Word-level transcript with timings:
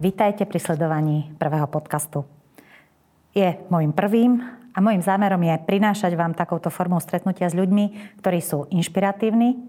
vítajte 0.00 0.48
pri 0.48 0.56
sledovaní 0.56 1.28
prvého 1.36 1.68
podcastu. 1.68 2.24
Je 3.36 3.60
môjim 3.68 3.92
prvým 3.92 4.40
a 4.72 4.80
môjim 4.80 5.04
zámerom 5.04 5.44
je 5.44 5.60
prinášať 5.68 6.16
vám 6.16 6.32
takouto 6.32 6.72
formou 6.72 6.98
stretnutia 7.04 7.52
s 7.52 7.54
ľuďmi, 7.54 8.16
ktorí 8.24 8.40
sú 8.40 8.64
inšpiratívni, 8.72 9.60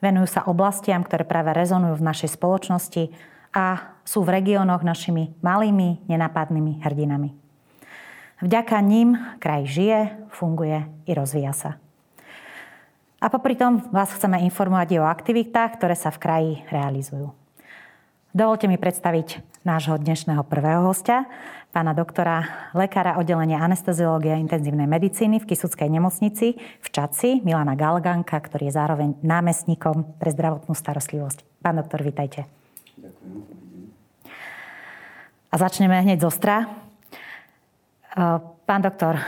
venujú 0.00 0.40
sa 0.40 0.48
oblastiam, 0.48 1.04
ktoré 1.04 1.28
práve 1.28 1.52
rezonujú 1.52 2.00
v 2.00 2.06
našej 2.08 2.40
spoločnosti 2.40 3.12
a 3.52 3.92
sú 4.08 4.24
v 4.24 4.40
regiónoch 4.40 4.80
našimi 4.80 5.36
malými, 5.44 6.00
nenapadnými 6.08 6.80
hrdinami. 6.80 7.36
Vďaka 8.40 8.80
ním 8.80 9.20
kraj 9.36 9.68
žije, 9.68 10.16
funguje 10.32 10.88
i 11.04 11.12
rozvíja 11.12 11.52
sa. 11.52 11.70
A 13.20 13.26
popri 13.28 13.58
tom 13.58 13.84
vás 13.92 14.14
chceme 14.16 14.40
informovať 14.48 15.02
o 15.02 15.10
aktivitách, 15.10 15.76
ktoré 15.76 15.92
sa 15.92 16.08
v 16.08 16.22
kraji 16.22 16.52
realizujú. 16.72 17.34
Dovolte 18.30 18.70
mi 18.70 18.78
predstaviť 18.78 19.57
nášho 19.68 20.00
dnešného 20.00 20.40
prvého 20.48 20.80
hostia, 20.80 21.28
pána 21.76 21.92
doktora, 21.92 22.72
lekára 22.72 23.20
oddelenia 23.20 23.60
anesteziológie 23.60 24.32
a 24.32 24.40
intenzívnej 24.40 24.88
medicíny 24.88 25.44
v 25.44 25.48
Kisuckej 25.52 25.92
nemocnici 25.92 26.56
v 26.56 26.88
Čaci, 26.88 27.44
Milana 27.44 27.76
Galganka, 27.76 28.40
ktorý 28.40 28.72
je 28.72 28.78
zároveň 28.80 29.20
námestníkom 29.20 30.16
pre 30.16 30.32
zdravotnú 30.32 30.72
starostlivosť. 30.72 31.60
Pán 31.60 31.76
doktor, 31.76 32.00
vítajte. 32.00 32.48
Ďakujem. 32.96 33.44
A 35.52 35.54
začneme 35.60 36.00
hneď 36.00 36.24
zostra. 36.24 36.64
Pán 38.64 38.80
doktor, 38.80 39.20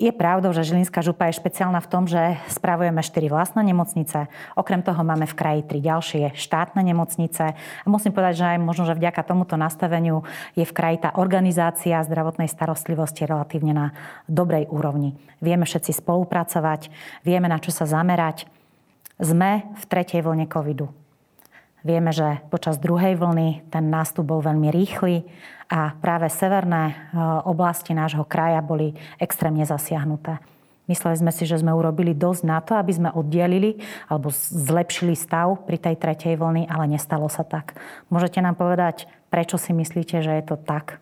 je 0.00 0.08
pravdou, 0.16 0.48
že 0.56 0.64
Žilinská 0.64 1.04
župa 1.04 1.28
je 1.28 1.36
špeciálna 1.36 1.76
v 1.84 1.90
tom, 1.92 2.08
že 2.08 2.40
spravujeme 2.48 3.04
4 3.04 3.28
vlastné 3.28 3.60
nemocnice. 3.68 4.32
Okrem 4.56 4.80
toho 4.80 5.04
máme 5.04 5.28
v 5.28 5.36
kraji 5.36 5.60
3 5.68 5.76
ďalšie 5.76 6.24
štátne 6.32 6.80
nemocnice. 6.80 7.44
A 7.52 7.86
musím 7.86 8.16
povedať, 8.16 8.40
že 8.40 8.48
aj 8.56 8.64
možno, 8.64 8.88
že 8.88 8.96
vďaka 8.96 9.20
tomuto 9.20 9.60
nastaveniu 9.60 10.24
je 10.56 10.64
v 10.64 10.72
kraji 10.72 11.04
tá 11.04 11.12
organizácia 11.20 12.00
zdravotnej 12.00 12.48
starostlivosti 12.48 13.28
relatívne 13.28 13.76
na 13.76 13.86
dobrej 14.24 14.72
úrovni. 14.72 15.20
Vieme 15.44 15.68
všetci 15.68 15.92
spolupracovať, 16.00 16.88
vieme 17.20 17.52
na 17.52 17.60
čo 17.60 17.68
sa 17.68 17.84
zamerať. 17.84 18.48
Sme 19.20 19.68
v 19.76 19.84
tretej 19.84 20.24
vlne 20.24 20.48
covidu. 20.48 20.99
Vieme, 21.80 22.12
že 22.12 22.44
počas 22.52 22.76
druhej 22.76 23.16
vlny 23.16 23.72
ten 23.72 23.88
nástup 23.88 24.28
bol 24.28 24.44
veľmi 24.44 24.68
rýchly 24.68 25.24
a 25.72 25.96
práve 25.96 26.28
severné 26.28 26.92
e, 26.92 26.94
oblasti 27.48 27.96
nášho 27.96 28.28
kraja 28.28 28.60
boli 28.60 28.92
extrémne 29.16 29.64
zasiahnuté. 29.64 30.36
Mysleli 30.90 31.16
sme 31.16 31.30
si, 31.30 31.46
že 31.46 31.62
sme 31.62 31.70
urobili 31.70 32.12
dosť 32.12 32.42
na 32.42 32.58
to, 32.58 32.74
aby 32.74 32.90
sme 32.90 33.14
oddielili 33.14 33.78
alebo 34.10 34.28
zlepšili 34.34 35.14
stav 35.14 35.62
pri 35.62 35.78
tej 35.78 35.94
tretej 35.96 36.34
vlny, 36.34 36.66
ale 36.66 36.90
nestalo 36.90 37.30
sa 37.30 37.46
tak. 37.46 37.78
Môžete 38.10 38.42
nám 38.42 38.58
povedať, 38.58 39.06
prečo 39.30 39.54
si 39.54 39.70
myslíte, 39.70 40.18
že 40.20 40.34
je 40.36 40.44
to 40.44 40.58
tak? 40.58 40.98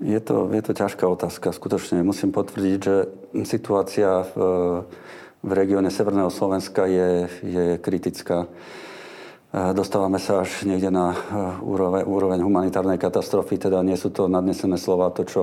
Je 0.00 0.16
to, 0.20 0.48
je 0.52 0.62
to 0.64 0.72
ťažká 0.72 1.04
otázka. 1.04 1.52
Skutočne 1.52 2.00
musím 2.00 2.32
potvrdiť, 2.32 2.78
že 2.80 2.96
situácia 3.44 4.24
v, 4.32 4.34
v 5.44 5.50
regióne 5.52 5.92
Severného 5.92 6.32
Slovenska 6.32 6.88
je, 6.88 7.28
je 7.44 7.64
kritická. 7.80 8.48
Dostávame 9.56 10.20
sa 10.20 10.44
až 10.44 10.68
niekde 10.68 10.92
na 10.92 11.16
úroveň, 11.64 12.04
úroveň 12.04 12.44
humanitárnej 12.44 13.00
katastrofy, 13.00 13.56
teda 13.56 13.80
nie 13.80 13.96
sú 13.96 14.12
to 14.12 14.28
nadnesené 14.28 14.76
slova, 14.76 15.08
to, 15.08 15.24
čo 15.24 15.42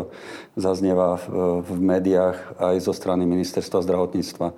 zaznieva 0.53 1.17
v, 1.17 1.65
v 1.65 1.71
médiách 1.81 2.37
aj 2.61 2.75
zo 2.77 2.93
strany 2.93 3.25
ministerstva 3.25 3.81
zdravotníctva. 3.81 4.53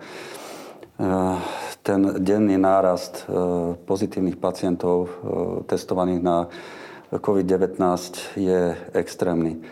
Ten 1.88 2.02
denný 2.20 2.60
nárast 2.60 3.24
pozitívnych 3.88 4.36
pacientov 4.44 5.08
testovaných 5.72 6.20
na 6.20 6.52
COVID-19 7.16 7.80
je 8.36 8.76
extrémny. 8.92 9.64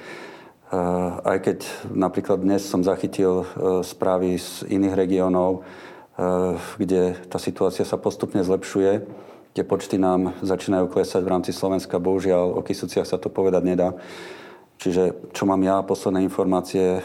Aj 1.28 1.38
keď 1.44 1.60
napríklad 1.92 2.40
dnes 2.40 2.64
som 2.64 2.88
zachytil 2.88 3.44
správy 3.84 4.40
z 4.40 4.64
iných 4.64 4.96
regiónov, 4.96 5.68
kde 6.80 7.20
tá 7.28 7.36
situácia 7.36 7.84
sa 7.84 8.00
postupne 8.00 8.40
zlepšuje, 8.48 9.24
Tie 9.54 9.62
počty 9.62 10.02
nám 10.02 10.34
začínajú 10.42 10.90
klesať 10.90 11.22
v 11.22 11.30
rámci 11.30 11.54
Slovenska. 11.54 12.02
Bohužiaľ, 12.02 12.58
o 12.58 12.66
Kisuciach 12.66 13.06
sa 13.06 13.22
to 13.22 13.30
povedať 13.30 13.62
nedá. 13.62 13.94
Čiže 14.82 15.30
čo 15.30 15.46
mám 15.46 15.62
ja, 15.62 15.86
posledné 15.86 16.26
informácie, 16.26 16.98
e, 16.98 17.02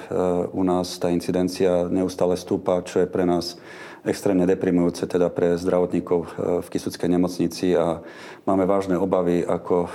u 0.48 0.64
nás 0.64 0.97
tá 0.97 1.12
incidencia 1.12 1.84
neustále 1.92 2.41
stúpa, 2.41 2.81
čo 2.88 3.04
je 3.04 3.06
pre 3.06 3.28
nás 3.28 3.60
extrémne 4.00 4.48
deprimujúce, 4.48 5.04
teda 5.04 5.28
pre 5.28 5.60
zdravotníkov 5.60 6.20
e, 6.25 6.28
v 6.64 6.70
Kisuckej 6.72 7.20
nemocnici 7.20 7.76
a 7.76 8.00
máme 8.48 8.64
vážne 8.64 8.97
obavy, 8.97 9.44
ako 9.44 9.76
e, 9.84 9.88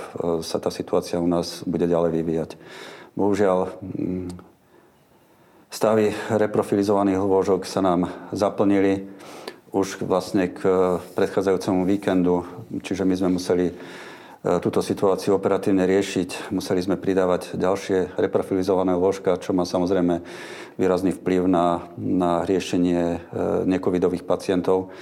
sa 0.46 0.62
tá 0.62 0.70
situácia 0.70 1.18
u 1.18 1.26
nás 1.26 1.66
bude 1.66 1.90
ďalej 1.90 2.22
vyvíjať. 2.22 2.50
Bohužiaľ, 3.18 3.74
mm, 3.82 4.30
stavy 5.74 6.14
reprofilizovaných 6.30 7.18
lôžok 7.18 7.66
sa 7.66 7.82
nám 7.82 8.06
zaplnili 8.30 9.10
už 9.74 10.06
vlastne 10.06 10.46
k 10.54 10.62
eh, 10.62 10.72
predchádzajúcemu 11.18 11.82
víkendu, 11.82 12.46
čiže 12.78 13.02
my 13.02 13.14
sme 13.18 13.28
museli 13.34 13.74
eh, 13.74 13.76
túto 14.62 14.78
situáciu 14.78 15.34
operatívne 15.34 15.82
riešiť. 15.82 16.54
Museli 16.54 16.78
sme 16.78 16.94
pridávať 16.94 17.58
ďalšie 17.58 18.14
reprofilizované 18.14 18.94
ložka, 18.94 19.34
čo 19.42 19.50
má 19.50 19.66
samozrejme 19.66 20.22
výrazný 20.78 21.10
vplyv 21.18 21.50
na, 21.50 21.90
na 21.98 22.46
riešenie 22.46 23.02
eh, 23.02 23.20
necovidových 23.66 24.22
pacientov. 24.22 24.94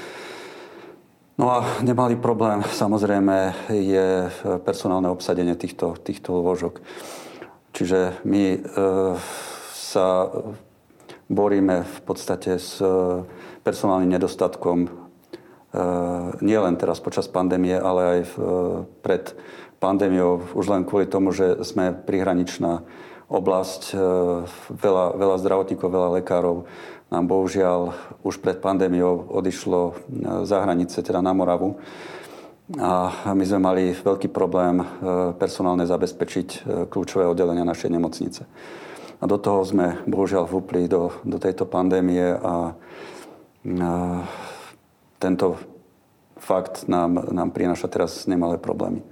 No 1.36 1.48
a 1.52 1.64
nemalý 1.84 2.16
problém 2.16 2.64
samozrejme 2.64 3.68
je 3.72 4.28
personálne 4.62 5.08
obsadenie 5.08 5.56
týchto, 5.56 5.96
týchto 5.96 6.38
ložok. 6.38 6.84
Čiže 7.72 8.20
my 8.28 8.44
e, 8.52 8.58
sa 9.72 10.28
boríme 11.32 11.88
v 11.88 11.98
podstate 12.04 12.60
s 12.60 12.84
personálnym 13.62 14.10
nedostatkom 14.10 14.86
e, 14.86 14.88
nie 16.42 16.58
len 16.58 16.74
teraz 16.74 16.98
počas 16.98 17.30
pandémie, 17.30 17.78
ale 17.78 18.00
aj 18.02 18.20
e, 18.22 18.28
pred 19.00 19.24
pandémiou, 19.78 20.54
už 20.54 20.66
len 20.70 20.82
kvôli 20.82 21.06
tomu, 21.06 21.30
že 21.30 21.62
sme 21.62 21.94
prihraničná 21.94 22.82
oblasť, 23.30 23.82
e, 23.90 23.96
veľa, 24.74 25.04
veľa 25.16 25.36
zdravotníkov, 25.40 25.88
veľa 25.88 26.10
lekárov 26.22 26.66
nám 27.12 27.28
bohužiaľ 27.28 27.92
už 28.24 28.40
pred 28.40 28.56
pandémiou 28.56 29.28
odišlo 29.36 30.00
za 30.48 30.64
hranice, 30.64 31.04
teda 31.04 31.20
na 31.20 31.36
Moravu. 31.36 31.76
A 32.80 33.12
my 33.36 33.44
sme 33.44 33.60
mali 33.60 33.92
veľký 33.92 34.32
problém 34.32 34.80
personálne 35.36 35.84
zabezpečiť 35.84 36.64
kľúčové 36.88 37.28
oddelenia 37.28 37.68
našej 37.68 37.92
nemocnice. 37.92 38.48
A 39.20 39.28
do 39.28 39.36
toho 39.36 39.62
sme 39.62 40.00
bohužiaľ 40.08 40.50
vúpli 40.50 40.90
do, 40.90 41.14
do 41.22 41.36
tejto 41.36 41.62
pandémie 41.62 42.32
a 42.32 42.74
tento 45.22 45.46
fakt 46.42 46.90
nám, 46.90 47.30
nám 47.30 47.54
prináša 47.54 47.86
teraz 47.86 48.26
nemalé 48.26 48.58
problémy. 48.58 49.02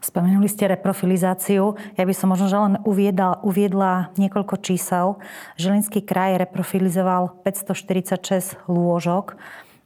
Spomenuli 0.00 0.48
ste 0.48 0.70
reprofilizáciu. 0.72 1.76
Ja 1.98 2.04
by 2.08 2.14
som 2.16 2.32
možno 2.32 2.48
len 2.48 2.74
uviedla, 2.88 3.44
uviedla 3.44 4.14
niekoľko 4.16 4.56
čísel. 4.64 5.20
Žilinský 5.60 6.00
kraj 6.06 6.40
reprofilizoval 6.40 7.44
546 7.44 8.64
lôžok 8.64 9.36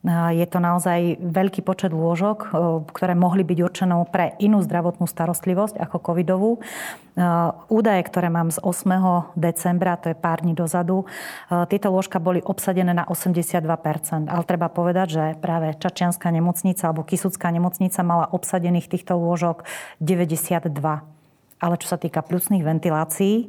je 0.04 0.44
to 0.44 0.60
naozaj 0.60 1.16
veľký 1.16 1.65
počet 1.65 1.88
lôžok, 1.88 2.53
ktoré 2.92 3.16
mohli 3.16 3.41
byť 3.41 3.59
určené 3.65 3.97
pre 4.12 4.37
inú 4.37 4.60
zdravotnú 4.60 5.09
starostlivosť 5.09 5.81
ako 5.81 5.97
covidovú. 6.12 6.60
Údaje, 7.72 8.03
ktoré 8.04 8.28
mám 8.28 8.53
z 8.53 8.60
8. 8.60 9.32
decembra, 9.32 9.97
to 9.97 10.12
je 10.12 10.16
pár 10.19 10.45
dní 10.45 10.53
dozadu, 10.53 11.09
tieto 11.72 11.89
lôžka 11.89 12.21
boli 12.21 12.45
obsadené 12.45 12.92
na 12.92 13.09
82%. 13.09 14.28
Ale 14.28 14.45
treba 14.45 14.68
povedať, 14.68 15.06
že 15.09 15.24
práve 15.41 15.72
Čačianská 15.72 16.28
nemocnica 16.28 16.92
alebo 16.92 17.07
Kisucká 17.07 17.48
nemocnica 17.48 18.04
mala 18.04 18.28
obsadených 18.28 18.92
týchto 18.92 19.16
lôžok 19.16 19.65
92 20.04 21.14
ale 21.65 21.81
čo 21.81 21.89
sa 21.89 21.97
týka 21.97 22.21
pľucných 22.21 22.61
ventilácií, 22.61 23.49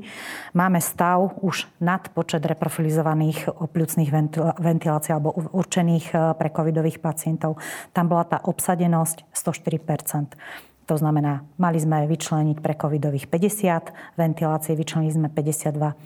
máme 0.55 0.79
stav 0.79 1.35
už 1.43 1.67
nad 1.83 2.07
počet 2.15 2.47
reprofilizovaných 2.47 3.51
pľucných 3.51 4.11
ventilácií 4.55 5.11
alebo 5.11 5.35
určených 5.35 6.05
e, 6.15 6.39
pre 6.39 6.47
covidových 6.47 7.03
pacientov. 7.03 7.59
Tam 7.91 8.07
bola 8.07 8.23
tá 8.23 8.39
obsadenosť 8.39 9.27
104% 9.35 10.39
to 10.85 11.01
znamená, 11.01 11.41
mali 11.57 11.81
sme 11.81 12.05
vyčleniť 12.05 12.61
pre 12.61 12.77
covidových 12.77 13.25
50 13.25 14.21
ventilácií, 14.21 14.77
vyčlenili 14.77 15.17
sme 15.17 15.27
52. 15.33 15.97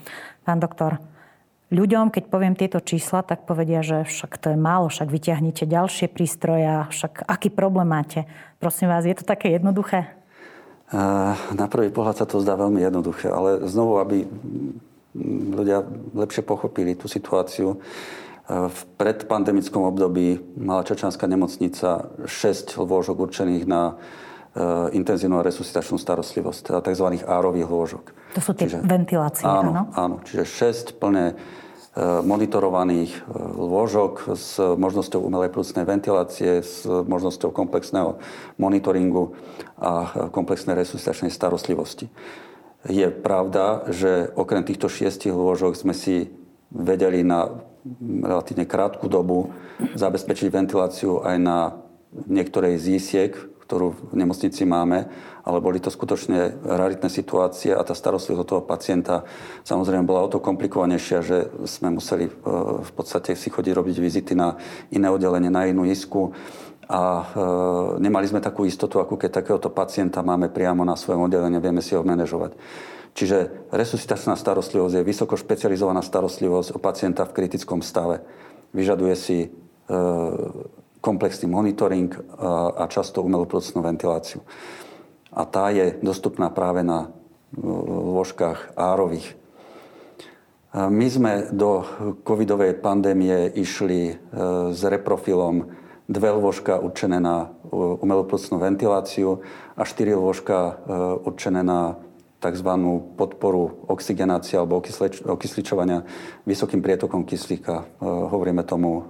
Pán 0.47 0.59
doktor, 0.63 1.03
ľuďom, 1.67 2.15
keď 2.15 2.23
poviem 2.31 2.55
tieto 2.55 2.79
čísla, 2.79 3.27
tak 3.27 3.43
povedia, 3.43 3.83
že 3.83 4.07
však 4.07 4.39
to 4.39 4.55
je 4.55 4.57
málo, 4.57 4.87
však 4.87 5.11
vyťahnite 5.11 5.67
ďalšie 5.67 6.07
prístroje, 6.07 6.87
však 6.95 7.27
aký 7.27 7.51
problém 7.51 7.91
máte. 7.91 8.23
Prosím 8.63 8.87
vás, 8.87 9.03
je 9.03 9.19
to 9.19 9.27
také 9.27 9.51
jednoduché? 9.51 10.18
Na 10.91 11.65
prvý 11.69 11.93
pohľad 11.93 12.21
sa 12.21 12.25
to 12.25 12.41
zdá 12.41 12.57
veľmi 12.57 12.81
jednoduché, 12.81 13.29
ale 13.29 13.69
znovu, 13.69 14.01
aby 14.01 14.25
ľudia 15.53 15.85
lepšie 16.17 16.41
pochopili 16.41 16.97
tú 16.97 17.05
situáciu, 17.05 17.77
v 18.49 18.79
predpandemickom 18.97 19.85
období 19.85 20.41
mala 20.57 20.81
Čačanská 20.81 21.29
nemocnica 21.29 22.09
6 22.25 22.81
lôžok 22.81 23.29
určených 23.29 23.69
na 23.69 23.93
intenzívnu 24.89 25.45
resuscitačnú 25.45 26.01
starostlivosť, 26.01 26.73
teda 26.73 26.79
tzv. 26.81 27.21
árových 27.21 27.69
lôžok. 27.69 28.05
To 28.33 28.41
sú 28.41 28.57
tie 28.57 28.65
čiže, 28.65 28.81
ventilácie, 28.81 29.45
áno? 29.45 29.69
Áno, 29.69 29.83
áno. 29.93 30.15
Čiže 30.25 30.43
6 30.97 30.97
plne 30.97 31.37
monitorovaných 32.23 33.11
lôžok 33.57 34.33
s 34.35 34.55
možnosťou 34.57 35.19
umelej 35.19 35.51
plúcnej 35.51 35.83
ventilácie, 35.83 36.63
s 36.63 36.87
možnosťou 36.87 37.51
komplexného 37.51 38.19
monitoringu 38.55 39.35
a 39.75 40.27
komplexnej 40.31 40.79
resuscitačnej 40.79 41.31
starostlivosti. 41.33 42.07
Je 42.87 43.11
pravda, 43.11 43.91
že 43.91 44.31
okrem 44.39 44.63
týchto 44.63 44.87
šiestich 44.87 45.35
lôžok 45.35 45.75
sme 45.75 45.91
si 45.91 46.31
vedeli 46.71 47.25
na 47.27 47.59
relatívne 48.23 48.63
krátku 48.63 49.11
dobu 49.11 49.51
zabezpečiť 49.95 50.47
ventiláciu 50.47 51.23
aj 51.23 51.37
na 51.39 51.59
niektorej 52.27 52.79
z 52.79 52.85
ktorú 53.69 53.93
v 54.09 54.25
nemocnici 54.25 54.65
máme, 54.65 55.05
ale 55.45 55.61
boli 55.61 55.77
to 55.77 55.93
skutočne 55.93 56.57
raritné 56.65 57.05
situácie 57.05 57.69
a 57.69 57.85
tá 57.85 57.93
starostlivosť 57.93 58.41
od 58.41 58.49
toho 58.49 58.63
pacienta 58.65 59.29
samozrejme 59.61 60.09
bola 60.09 60.25
o 60.25 60.31
to 60.33 60.41
komplikovanejšia, 60.41 61.21
že 61.21 61.37
sme 61.69 61.93
museli 61.93 62.25
e, 62.25 62.31
v 62.81 62.91
podstate 62.97 63.37
si 63.37 63.53
chodiť 63.53 63.73
robiť 63.77 63.97
vizity 64.01 64.33
na 64.33 64.57
iné 64.89 65.05
oddelenie, 65.13 65.53
na 65.53 65.69
inú 65.69 65.85
isku 65.85 66.33
a 66.89 67.01
e, 67.21 67.23
nemali 68.01 68.25
sme 68.25 68.41
takú 68.41 68.65
istotu, 68.65 68.97
ako 68.97 69.21
keď 69.21 69.45
takéhoto 69.45 69.69
pacienta 69.69 70.25
máme 70.25 70.49
priamo 70.49 70.81
na 70.81 70.97
svojom 70.97 71.29
oddelení, 71.29 71.61
vieme 71.61 71.85
si 71.85 71.93
ho 71.93 72.01
manažovať. 72.01 72.57
Čiže 73.13 73.69
resuscitačná 73.69 74.33
starostlivosť 74.33 74.97
je 74.97 75.05
vysoko 75.05 75.37
špecializovaná 75.37 76.01
starostlivosť 76.01 76.73
o 76.73 76.81
pacienta 76.81 77.21
v 77.29 77.37
kritickom 77.37 77.85
stave. 77.85 78.25
Vyžaduje 78.73 79.13
si 79.13 79.37
e, 79.45 79.47
komplexný 80.99 81.47
monitoring 81.47 82.11
a 82.75 82.83
často 82.91 83.23
umelú 83.23 83.47
plúcnú 83.47 83.79
ventiláciu. 83.79 84.43
A 85.31 85.47
tá 85.47 85.71
je 85.71 85.95
dostupná 86.03 86.51
práve 86.51 86.83
na 86.83 87.11
lôžkach 87.59 88.75
árových. 88.75 89.39
My 90.75 91.07
sme 91.09 91.49
do 91.49 91.81
covidovej 92.21 92.77
pandémie 92.77 93.49
išli 93.57 94.21
s 94.69 94.81
reprofilom 94.85 95.65
dve 96.09 96.29
lôžka 96.29 96.77
určené 96.77 97.17
na 97.17 97.53
umelú 97.73 98.25
ventiláciu 98.57 99.41
a 99.73 99.81
štyri 99.85 100.13
lôžka 100.13 100.77
určené 101.25 101.65
na 101.65 101.97
tzv. 102.39 102.71
podporu 103.19 103.83
oxigenácie 103.91 104.55
alebo 104.55 104.79
okysličovania 105.27 106.07
vysokým 106.47 106.79
prietokom 106.79 107.27
kyslíka. 107.27 107.83
E, 107.83 107.85
hovoríme 108.07 108.63
tomu 108.63 108.91
e, 108.95 109.03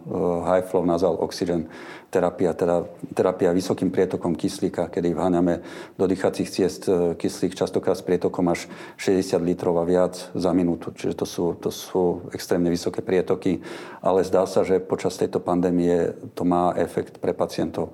high 0.50 0.66
flow 0.66 0.82
nasal 0.82 1.14
oxygen 1.14 1.70
terapia, 2.10 2.58
teda 2.58 2.90
terapia 3.14 3.54
vysokým 3.54 3.94
prietokom 3.94 4.34
kyslíka, 4.34 4.90
kedy 4.90 5.14
vháňame 5.14 5.62
do 5.94 6.10
dýchacích 6.10 6.50
ciest 6.50 6.90
e, 6.90 7.14
kyslík 7.14 7.54
častokrát 7.54 8.02
s 8.02 8.02
prietokom 8.02 8.50
až 8.50 8.66
60 8.98 9.46
litrov 9.46 9.78
a 9.78 9.86
viac 9.86 10.18
za 10.34 10.50
minútu. 10.50 10.90
Čiže 10.90 11.14
to 11.14 11.26
sú, 11.30 11.46
to 11.62 11.70
sú 11.70 12.26
extrémne 12.34 12.74
vysoké 12.74 13.06
prietoky, 13.06 13.62
ale 14.02 14.26
zdá 14.26 14.50
sa, 14.50 14.66
že 14.66 14.82
počas 14.82 15.14
tejto 15.22 15.38
pandémie 15.38 16.18
to 16.34 16.42
má 16.50 16.74
efekt 16.82 17.22
pre 17.22 17.38
pacientov. 17.38 17.94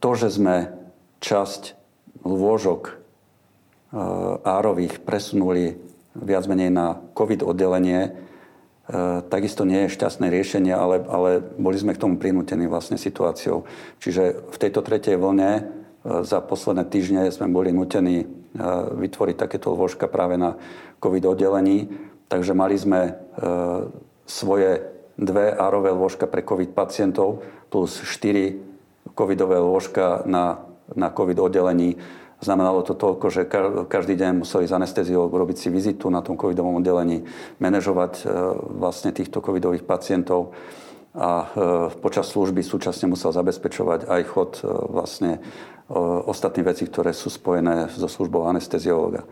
To, 0.00 0.10
že 0.14 0.28
sme 0.30 0.70
časť 1.18 1.79
lôžok 2.24 2.80
eh, 2.90 2.96
árových 4.44 5.00
presunuli 5.02 5.76
viac 6.14 6.44
menej 6.50 6.70
na 6.74 6.98
COVID 7.14 7.46
oddelenie, 7.46 8.00
eh, 8.10 9.18
takisto 9.28 9.64
nie 9.64 9.86
je 9.86 9.94
šťastné 9.94 10.26
riešenie, 10.28 10.74
ale, 10.74 11.02
ale 11.06 11.30
boli 11.40 11.76
sme 11.78 11.94
k 11.96 12.02
tomu 12.02 12.20
prinútení 12.20 12.66
vlastne 12.66 13.00
situáciou. 13.00 13.64
Čiže 14.02 14.52
v 14.52 14.56
tejto 14.60 14.80
tretej 14.84 15.16
vlne 15.16 15.50
eh, 15.52 15.62
za 16.24 16.42
posledné 16.44 16.84
týždne 16.88 17.28
sme 17.32 17.48
boli 17.50 17.72
nutení 17.72 18.26
vytvoriť 18.90 19.46
takéto 19.46 19.70
lôžka 19.70 20.10
práve 20.10 20.34
na 20.34 20.58
COVID 20.98 21.38
oddelení. 21.38 21.86
Takže 22.26 22.50
mali 22.50 22.74
sme 22.74 23.14
svoje 24.26 24.90
dve 25.14 25.54
árové 25.54 25.94
lôžka 25.94 26.26
pre 26.26 26.42
COVID 26.42 26.74
pacientov 26.74 27.46
plus 27.70 28.02
štyri 28.02 28.58
covidové 29.14 29.62
lôžka 29.62 30.26
na 30.26 30.69
na 30.94 31.10
COVID 31.10 31.38
oddelení. 31.38 31.98
Znamenalo 32.40 32.80
to 32.80 32.96
toľko, 32.96 33.26
že 33.28 33.44
každý 33.92 34.16
deň 34.16 34.40
museli 34.40 34.64
z 34.64 34.72
anesteziológu 34.72 35.36
robiť 35.36 35.56
si 35.60 35.68
vizitu 35.68 36.08
na 36.08 36.24
tom 36.24 36.40
covidovom 36.40 36.80
oddelení, 36.80 37.28
manažovať 37.60 38.12
e, 38.16 38.22
vlastne 38.80 39.12
týchto 39.12 39.44
covidových 39.44 39.84
pacientov 39.84 40.56
a 41.12 41.44
e, 41.44 41.46
počas 42.00 42.32
služby 42.32 42.64
súčasne 42.64 43.12
musel 43.12 43.36
zabezpečovať 43.36 44.08
aj 44.08 44.22
chod 44.32 44.50
e, 44.56 44.72
vlastne 44.88 45.44
ostatných 45.90 46.70
vecí, 46.70 46.86
ktoré 46.86 47.10
sú 47.10 47.34
spojené 47.34 47.90
so 47.90 48.06
službou 48.06 48.46
anesteziológa. 48.46 49.26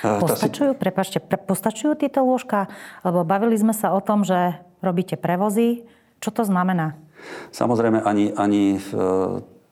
Postačujú, 0.00 0.72
prepačte, 0.80 1.20
postačujú 1.20 1.92
tieto 1.92 2.24
lôžka? 2.24 2.72
Lebo 3.04 3.20
bavili 3.20 3.52
sme 3.60 3.76
sa 3.76 3.92
o 3.92 4.00
tom, 4.00 4.24
že 4.24 4.56
robíte 4.80 5.20
prevozy. 5.20 5.84
Čo 6.24 6.40
to 6.40 6.42
znamená? 6.48 6.96
Samozrejme, 7.52 8.00
ani, 8.00 8.32
ani 8.32 8.80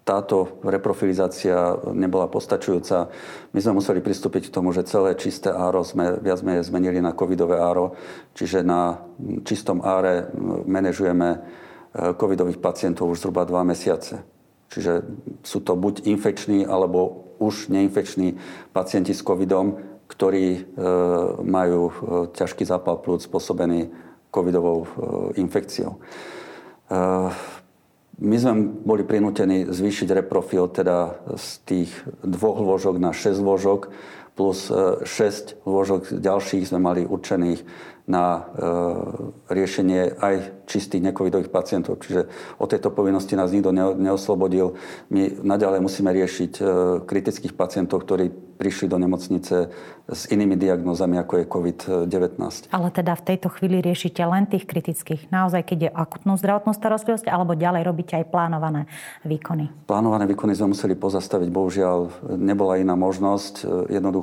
táto 0.02 0.58
reprofilizácia 0.66 1.78
nebola 1.94 2.26
postačujúca. 2.26 3.06
My 3.54 3.60
sme 3.62 3.78
museli 3.78 4.02
pristúpiť 4.02 4.50
k 4.50 4.54
tomu, 4.54 4.74
že 4.74 4.86
celé 4.86 5.14
čisté 5.14 5.54
áro 5.54 5.86
sme 5.86 6.18
viac 6.18 6.42
menej 6.42 6.66
zmenili 6.66 6.98
na 6.98 7.14
covidové 7.14 7.62
áro, 7.62 7.94
čiže 8.34 8.66
na 8.66 8.98
čistom 9.46 9.78
áre 9.78 10.26
manažujeme 10.66 11.28
e, 11.30 11.38
covidových 12.18 12.58
pacientov 12.58 13.14
už 13.14 13.22
zhruba 13.22 13.46
dva 13.46 13.62
mesiace. 13.62 14.26
Čiže 14.74 15.06
sú 15.46 15.62
to 15.62 15.78
buď 15.78 16.02
infekční, 16.10 16.66
alebo 16.66 17.30
už 17.38 17.70
neinfekční 17.70 18.42
pacienti 18.74 19.14
s 19.14 19.22
covidom, 19.22 19.78
ktorí 20.10 20.46
e, 20.58 20.60
majú 21.46 21.82
e, 21.86 21.92
ťažký 22.34 22.66
zápal 22.66 22.98
plúc 22.98 23.22
spôsobený 23.22 23.86
covidovou 24.32 24.88
infekciou. 25.36 26.00
My 28.20 28.36
sme 28.36 28.68
boli 28.84 29.08
prinútení 29.08 29.70
zvýšiť 29.72 30.08
reprofil 30.24 30.68
teda 30.68 31.16
z 31.38 31.46
tých 31.64 31.90
dvoch 32.20 32.60
lôžok 32.60 33.00
na 33.00 33.16
6 33.16 33.40
lôžok 33.40 33.88
plus 34.32 34.68
6 34.68 35.04
e, 35.04 35.68
lôžok 35.68 36.16
ďalších 36.16 36.68
sme 36.72 36.80
mali 36.80 37.02
určených 37.04 37.60
na 38.02 38.24
e, 38.34 38.40
riešenie 39.54 40.18
aj 40.18 40.66
čistých 40.66 41.06
necovidových 41.06 41.54
pacientov. 41.54 42.02
Čiže 42.02 42.26
o 42.58 42.66
tejto 42.66 42.90
povinnosti 42.90 43.38
nás 43.38 43.54
nikto 43.54 43.70
neoslobodil. 43.74 44.74
My 45.12 45.30
naďalej 45.30 45.80
musíme 45.84 46.10
riešiť 46.10 46.52
e, 46.58 46.62
kritických 47.06 47.54
pacientov, 47.54 48.02
ktorí 48.02 48.32
prišli 48.62 48.86
do 48.86 48.94
nemocnice 48.94 49.74
s 50.06 50.22
inými 50.30 50.54
diagnózami, 50.54 51.18
ako 51.18 51.42
je 51.42 51.44
COVID-19. 51.50 52.70
Ale 52.70 52.88
teda 52.94 53.18
v 53.18 53.22
tejto 53.34 53.50
chvíli 53.50 53.82
riešite 53.82 54.22
len 54.22 54.46
tých 54.46 54.70
kritických. 54.70 55.34
Naozaj, 55.34 55.66
keď 55.66 55.78
je 55.82 55.90
akutnú 55.90 56.38
zdravotnú 56.38 56.70
starostlivosť, 56.70 57.26
alebo 57.26 57.58
ďalej 57.58 57.82
robíte 57.82 58.14
aj 58.14 58.30
plánované 58.30 58.86
výkony? 59.26 59.66
Plánované 59.90 60.30
výkony 60.30 60.54
sme 60.54 60.78
museli 60.78 60.94
pozastaviť. 60.94 61.48
Bohužiaľ, 61.50 61.98
nebola 62.38 62.78
iná 62.78 62.94
možnosť. 62.94 63.66
Jednoducho 63.90 64.21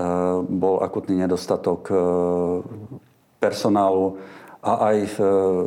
Eh, 0.00 0.38
bol 0.48 0.80
akutný 0.80 1.18
nedostatok 1.18 1.92
eh, 1.92 1.98
personálu 3.36 4.16
a 4.64 4.94
aj 4.94 4.96
eh, 4.96 5.24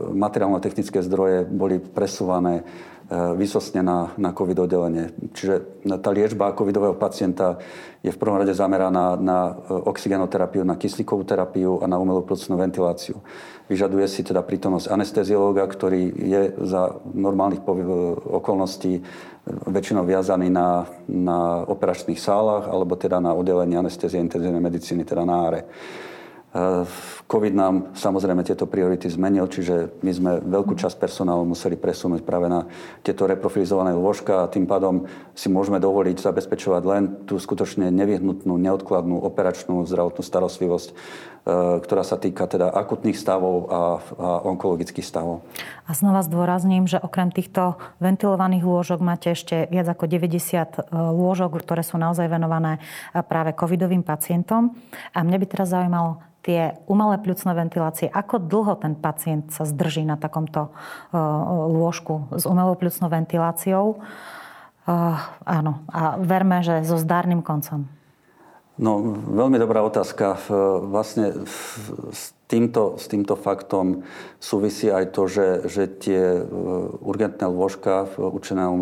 materiálno-technické 0.09 1.05
zdroje 1.05 1.45
boli 1.45 1.77
presúvané 1.77 2.65
vysostne 3.11 3.83
na, 3.83 4.11
na 4.15 4.31
COVID 4.31 4.63
oddelenie. 4.63 5.11
Čiže 5.35 5.83
tá 5.99 6.09
liečba 6.09 6.55
covidového 6.55 6.95
pacienta 6.95 7.59
je 7.99 8.11
v 8.11 8.19
prvom 8.19 8.39
rade 8.39 8.55
zameraná 8.55 9.19
na 9.19 9.53
oxigenoterapiu, 9.67 10.63
na 10.63 10.79
kyslíkovú 10.79 11.23
terapiu 11.27 11.83
a 11.83 11.85
na 11.87 11.99
umelú 11.99 12.23
plúcnú 12.23 12.55
ventiláciu. 12.55 13.19
Vyžaduje 13.67 14.07
si 14.11 14.27
teda 14.27 14.43
prítomnosť 14.43 14.91
anesteziológa, 14.91 15.63
ktorý 15.67 16.11
je 16.11 16.41
za 16.67 16.99
normálnych 17.15 17.63
okolností 18.27 19.03
väčšinou 19.47 20.07
viazaný 20.07 20.47
na, 20.47 20.87
na 21.07 21.67
operačných 21.67 22.19
sálach 22.19 22.71
alebo 22.71 22.95
teda 22.95 23.19
na 23.19 23.35
oddelení 23.35 23.75
anestézie 23.75 24.19
intenzívnej 24.19 24.63
medicíny, 24.63 25.03
teda 25.03 25.23
na 25.27 25.35
áre. 25.47 25.61
Eh, 26.53 26.85
COVID 27.25 27.53
nám 27.57 27.97
samozrejme 27.97 28.45
tieto 28.45 28.69
priority 28.69 29.09
zmenil, 29.09 29.49
čiže 29.49 29.89
my 30.05 30.11
sme 30.13 30.31
veľkú 30.37 30.77
časť 30.77 31.01
personálu 31.01 31.49
museli 31.49 31.73
presunúť 31.73 32.21
práve 32.21 32.45
na 32.45 32.69
tieto 33.01 33.25
reprofilizované 33.25 33.97
lôžka 33.97 34.45
a 34.45 34.51
tým 34.53 34.69
pádom 34.69 35.09
si 35.33 35.49
môžeme 35.49 35.81
dovoliť 35.81 36.21
zabezpečovať 36.21 36.83
len 36.85 37.03
tú 37.25 37.41
skutočne 37.41 37.89
nevyhnutnú, 37.89 38.53
neodkladnú 38.61 39.25
operačnú 39.25 39.81
zdravotnú 39.89 40.21
starostlivosť 40.21 40.93
ktorá 41.43 42.07
sa 42.07 42.15
týka 42.15 42.47
teda 42.47 42.71
akutných 42.71 43.19
stavov 43.19 43.55
a, 43.55 43.59
a 43.67 43.79
onkologických 44.47 45.03
stavov. 45.03 45.43
A 45.83 45.91
znova 45.91 46.23
zdôrazním, 46.23 46.87
že 46.87 47.03
okrem 47.03 47.35
týchto 47.35 47.75
ventilovaných 47.99 48.63
lôžok 48.63 49.03
máte 49.03 49.35
ešte 49.35 49.67
viac 49.67 49.91
ako 49.91 50.07
90 50.07 50.31
e, 50.31 50.63
lôžok, 50.95 51.59
ktoré 51.59 51.83
sú 51.83 51.99
naozaj 51.99 52.31
venované 52.31 52.79
e, 52.79 53.19
práve 53.27 53.51
covidovým 53.51 54.07
pacientom. 54.07 54.71
A 55.11 55.19
mňa 55.19 55.37
by 55.43 55.45
teraz 55.51 55.75
zaujímalo, 55.75 56.23
tie 56.47 56.79
umelé 56.87 57.19
pľucné 57.19 57.51
ventilácie, 57.55 58.07
ako 58.07 58.39
dlho 58.39 58.79
ten 58.79 58.95
pacient 58.95 59.51
sa 59.51 59.63
zdrží 59.63 60.03
na 60.03 60.19
takomto 60.19 60.75
lôžku 61.71 62.35
s 62.35 62.43
umelou 62.43 62.75
pľucnou 62.75 63.07
ventiláciou. 63.07 64.03
Áno, 65.47 65.71
a 65.87 66.19
verme, 66.19 66.59
že 66.59 66.83
so 66.83 66.99
zdárnym 66.99 67.39
koncom. 67.39 67.87
No, 68.73 68.97
veľmi 69.29 69.61
dobrá 69.61 69.85
otázka. 69.85 70.33
Vlastne 70.81 71.45
s 72.09 72.33
týmto, 72.49 72.97
s 72.97 73.05
týmto 73.05 73.37
faktom 73.37 74.01
súvisí 74.41 74.89
aj 74.89 75.13
to, 75.13 75.29
že, 75.29 75.47
že 75.69 75.83
tie 75.85 76.41
e, 76.41 76.43
urgentné 77.05 77.45
lôžka 77.45 78.09
určené 78.17 78.65
na 78.65 78.73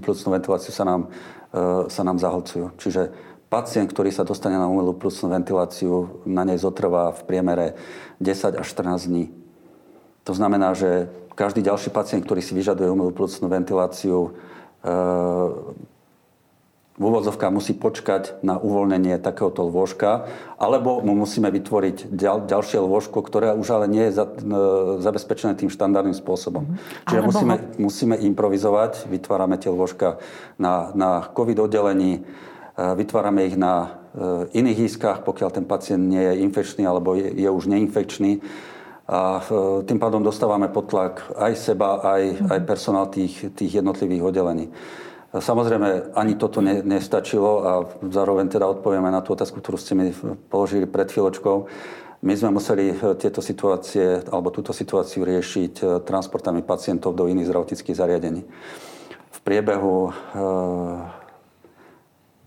plúcnú 0.00 0.28
ventiláciu 0.32 0.72
sa 0.72 0.88
nám, 0.88 1.12
e, 1.52 1.84
sa 1.92 2.00
nám 2.00 2.16
zahlcujú. 2.16 2.80
Čiže 2.80 3.12
pacient, 3.52 3.92
ktorý 3.92 4.08
sa 4.08 4.24
dostane 4.24 4.56
na 4.56 4.72
umelú 4.72 4.96
plúcnú 4.96 5.28
ventiláciu, 5.28 6.24
na 6.24 6.48
nej 6.48 6.56
zotrvá 6.56 7.12
v 7.12 7.20
priemere 7.28 7.66
10 8.24 8.56
až 8.56 8.66
14 8.72 9.04
dní. 9.04 9.28
To 10.24 10.32
znamená, 10.32 10.72
že 10.72 11.12
každý 11.36 11.60
ďalší 11.60 11.92
pacient, 11.92 12.24
ktorý 12.24 12.40
si 12.40 12.56
vyžaduje 12.56 12.88
umelú 12.88 13.12
plúcnú 13.12 13.52
ventiláciu, 13.52 14.32
e, 14.80 15.84
v 16.96 17.02
úvodzovkách 17.04 17.52
musí 17.52 17.76
počkať 17.76 18.40
na 18.40 18.56
uvoľnenie 18.56 19.20
takéhoto 19.20 19.68
lôžka, 19.68 20.32
alebo 20.56 21.04
mu 21.04 21.12
musíme 21.12 21.52
vytvoriť 21.52 22.08
ďal, 22.08 22.48
ďalšie 22.48 22.80
lôžko, 22.80 23.20
ktoré 23.20 23.52
už 23.52 23.68
ale 23.68 23.86
nie 23.86 24.08
je 24.08 24.16
za, 24.16 24.24
e, 24.24 24.32
zabezpečené 25.04 25.60
tým 25.60 25.68
štandardným 25.68 26.16
spôsobom. 26.16 26.64
Mm-hmm. 26.64 27.04
Čiže 27.12 27.20
musíme, 27.20 27.54
ho... 27.60 27.64
musíme 27.76 28.16
improvizovať, 28.16 29.12
vytvárame 29.12 29.60
tie 29.60 29.68
lôžka 29.68 30.24
na, 30.56 30.88
na 30.96 31.20
COVID 31.36 31.68
oddelení, 31.68 32.24
e, 32.24 32.80
vytvárame 32.80 33.44
ich 33.44 33.60
na 33.60 34.00
e, 34.16 34.56
iných 34.56 34.88
ískach, 34.88 35.20
pokiaľ 35.20 35.52
ten 35.52 35.68
pacient 35.68 36.00
nie 36.00 36.24
je 36.24 36.40
infekčný 36.48 36.88
alebo 36.88 37.12
je, 37.12 37.28
je 37.28 37.48
už 37.52 37.68
neinfekčný. 37.68 38.40
A 39.06 39.38
tým 39.86 40.02
pádom 40.02 40.18
dostávame 40.18 40.66
pod 40.66 40.90
tlak 40.90 41.30
aj 41.38 41.54
seba, 41.54 42.02
aj, 42.02 42.50
aj 42.50 42.60
personál 42.66 43.06
tých, 43.06 43.54
tých 43.54 43.78
jednotlivých 43.78 44.34
oddelení. 44.34 44.66
Samozrejme, 45.34 46.14
ani 46.14 46.38
toto 46.38 46.62
ne, 46.62 46.80
nestačilo 46.86 47.50
a 47.66 47.72
zároveň 48.06 48.46
teda 48.46 48.66
odpovieme 48.70 49.10
na 49.10 49.20
tú 49.20 49.34
otázku, 49.34 49.58
ktorú 49.58 49.78
ste 49.78 49.98
mi 49.98 50.14
položili 50.50 50.86
pred 50.86 51.10
chvíľočkou. 51.10 51.56
My 52.22 52.32
sme 52.34 52.54
museli 52.54 52.94
eh, 52.94 53.14
tieto 53.18 53.42
situácie, 53.42 54.22
alebo 54.30 54.54
túto 54.54 54.70
situáciu 54.70 55.26
riešiť 55.26 55.72
eh, 55.82 55.86
transportami 56.00 56.62
pacientov 56.62 57.18
do 57.18 57.26
iných 57.26 57.50
zdravotníckých 57.50 57.98
zariadení. 57.98 58.42
V 59.36 59.38
priebehu 59.44 60.08
e, 60.08 60.12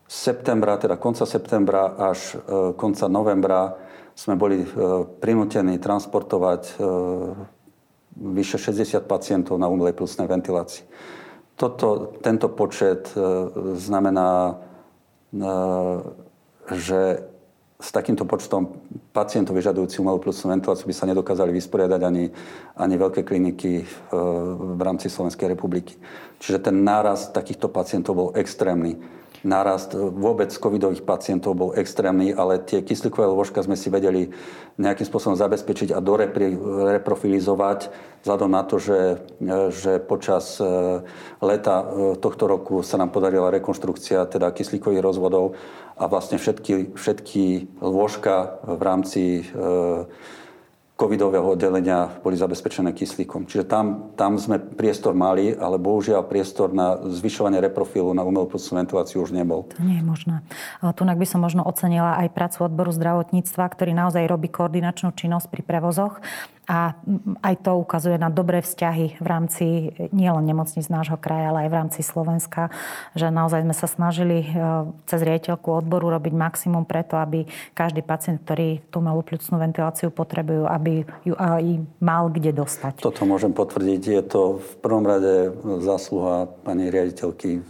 septembra, 0.10 0.82
teda 0.82 0.98
konca 0.98 1.30
septembra 1.30 1.94
až 1.94 2.34
e, 2.34 2.74
konca 2.74 3.06
novembra 3.06 3.78
sme 4.18 4.34
boli 4.34 4.66
e, 4.66 4.68
prinútení 5.22 5.78
transportovať 5.78 6.82
vyše 8.20 8.58
60 8.60 9.06
pacientov 9.08 9.56
na 9.62 9.70
umelej 9.72 9.96
plusnej 9.96 10.28
ventilácii. 10.28 10.84
Toto, 11.60 12.16
tento 12.24 12.48
počet 12.56 13.12
e, 13.12 13.20
znamená, 13.76 14.56
e, 14.56 15.44
že 16.72 17.28
s 17.76 17.90
takýmto 17.92 18.24
počtom 18.24 18.80
pacientov 19.12 19.60
vyžadujúci 19.60 20.00
umelú 20.00 20.24
plusnú 20.24 20.56
ventiláciu 20.56 20.88
by 20.88 20.96
sa 20.96 21.08
nedokázali 21.12 21.52
vysporiadať 21.52 22.02
ani, 22.04 22.32
ani 22.80 22.96
veľké 22.96 23.28
kliniky 23.28 23.84
e, 23.84 23.86
v 24.56 24.80
rámci 24.80 25.12
Slovenskej 25.12 25.52
republiky. 25.52 26.00
Čiže 26.40 26.72
ten 26.72 26.80
náraz 26.80 27.28
takýchto 27.36 27.68
pacientov 27.68 28.16
bol 28.16 28.30
extrémny 28.40 29.19
nárast 29.44 29.96
vôbec 29.96 30.52
covidových 30.52 31.08
pacientov 31.08 31.56
bol 31.56 31.72
extrémny, 31.76 32.36
ale 32.36 32.60
tie 32.60 32.84
kyslíkové 32.84 33.28
lôžka 33.28 33.64
sme 33.64 33.80
si 33.80 33.88
vedeli 33.88 34.32
nejakým 34.80 35.08
spôsobom 35.08 35.36
zabezpečiť 35.36 35.92
a 35.96 36.04
doreprofilizovať 36.04 37.80
vzhľadom 38.24 38.52
na 38.52 38.64
to, 38.68 38.80
že, 38.80 39.24
že 39.72 40.00
počas 40.04 40.60
e, 40.60 40.64
leta 41.40 41.76
e, 41.84 42.16
tohto 42.20 42.48
roku 42.48 42.84
sa 42.84 43.00
nám 43.00 43.16
podarila 43.16 43.52
rekonštrukcia 43.52 44.28
teda 44.28 44.52
kyslíkových 44.52 45.04
rozvodov 45.04 45.56
a 46.00 46.08
vlastne 46.08 46.40
všetky, 46.40 46.96
všetky 46.96 47.80
lôžka 47.80 48.64
v 48.64 48.82
rámci 48.84 49.24
e, 49.40 49.44
covidového 51.00 51.56
oddelenia 51.56 52.20
boli 52.20 52.36
zabezpečené 52.36 52.92
kyslíkom. 52.92 53.48
Čiže 53.48 53.64
tam, 53.64 54.12
tam 54.20 54.36
sme 54.36 54.60
priestor 54.60 55.16
mali, 55.16 55.56
ale 55.56 55.80
bohužiaľ 55.80 56.28
priestor 56.28 56.76
na 56.76 57.00
zvyšovanie 57.00 57.64
reprofilu 57.64 58.12
na 58.12 58.28
umelú 58.28 58.52
ventiláciu 58.52 59.24
už 59.24 59.32
nebol. 59.32 59.64
To 59.80 59.84
nie 59.88 60.04
je 60.04 60.06
možné. 60.06 60.44
Tu 60.84 61.02
by 61.08 61.28
som 61.28 61.40
možno 61.40 61.64
ocenila 61.64 62.20
aj 62.20 62.36
prácu 62.36 62.68
odboru 62.68 62.92
zdravotníctva, 62.92 63.64
ktorý 63.72 63.96
naozaj 63.96 64.28
robí 64.28 64.52
koordinačnú 64.52 65.16
činnosť 65.16 65.48
pri 65.48 65.64
prevozoch 65.64 66.20
a 66.70 66.94
aj 67.42 67.66
to 67.66 67.82
ukazuje 67.82 68.22
na 68.22 68.30
dobré 68.30 68.62
vzťahy 68.62 69.18
v 69.18 69.26
rámci 69.26 69.66
nielen 70.14 70.46
nemocníc 70.46 70.86
nášho 70.86 71.18
kraja, 71.18 71.50
ale 71.50 71.66
aj 71.66 71.70
v 71.74 71.78
rámci 71.82 72.00
Slovenska, 72.06 72.70
že 73.18 73.34
naozaj 73.34 73.66
sme 73.66 73.74
sa 73.74 73.90
snažili 73.90 74.46
e, 74.46 74.48
cez 75.10 75.26
riaditeľku 75.26 75.66
odboru 75.66 76.14
robiť 76.14 76.30
maximum 76.38 76.86
preto, 76.86 77.18
aby 77.18 77.50
každý 77.74 78.06
pacient, 78.06 78.46
ktorý 78.46 78.86
tú 78.94 79.02
malú 79.02 79.26
pľucnú 79.26 79.58
ventiláciu 79.58 80.14
potrebujú, 80.14 80.70
aby 80.70 81.10
ju 81.26 81.34
aj 81.34 81.82
mal 81.98 82.30
kde 82.30 82.54
dostať. 82.54 83.02
Toto 83.02 83.26
môžem 83.26 83.50
potvrdiť. 83.50 84.02
Je 84.06 84.24
to 84.30 84.62
v 84.62 84.72
prvom 84.86 85.10
rade 85.10 85.50
zásluha 85.82 86.54
pani 86.62 86.94
riaditeľky 86.94 87.50
e, 87.58 87.62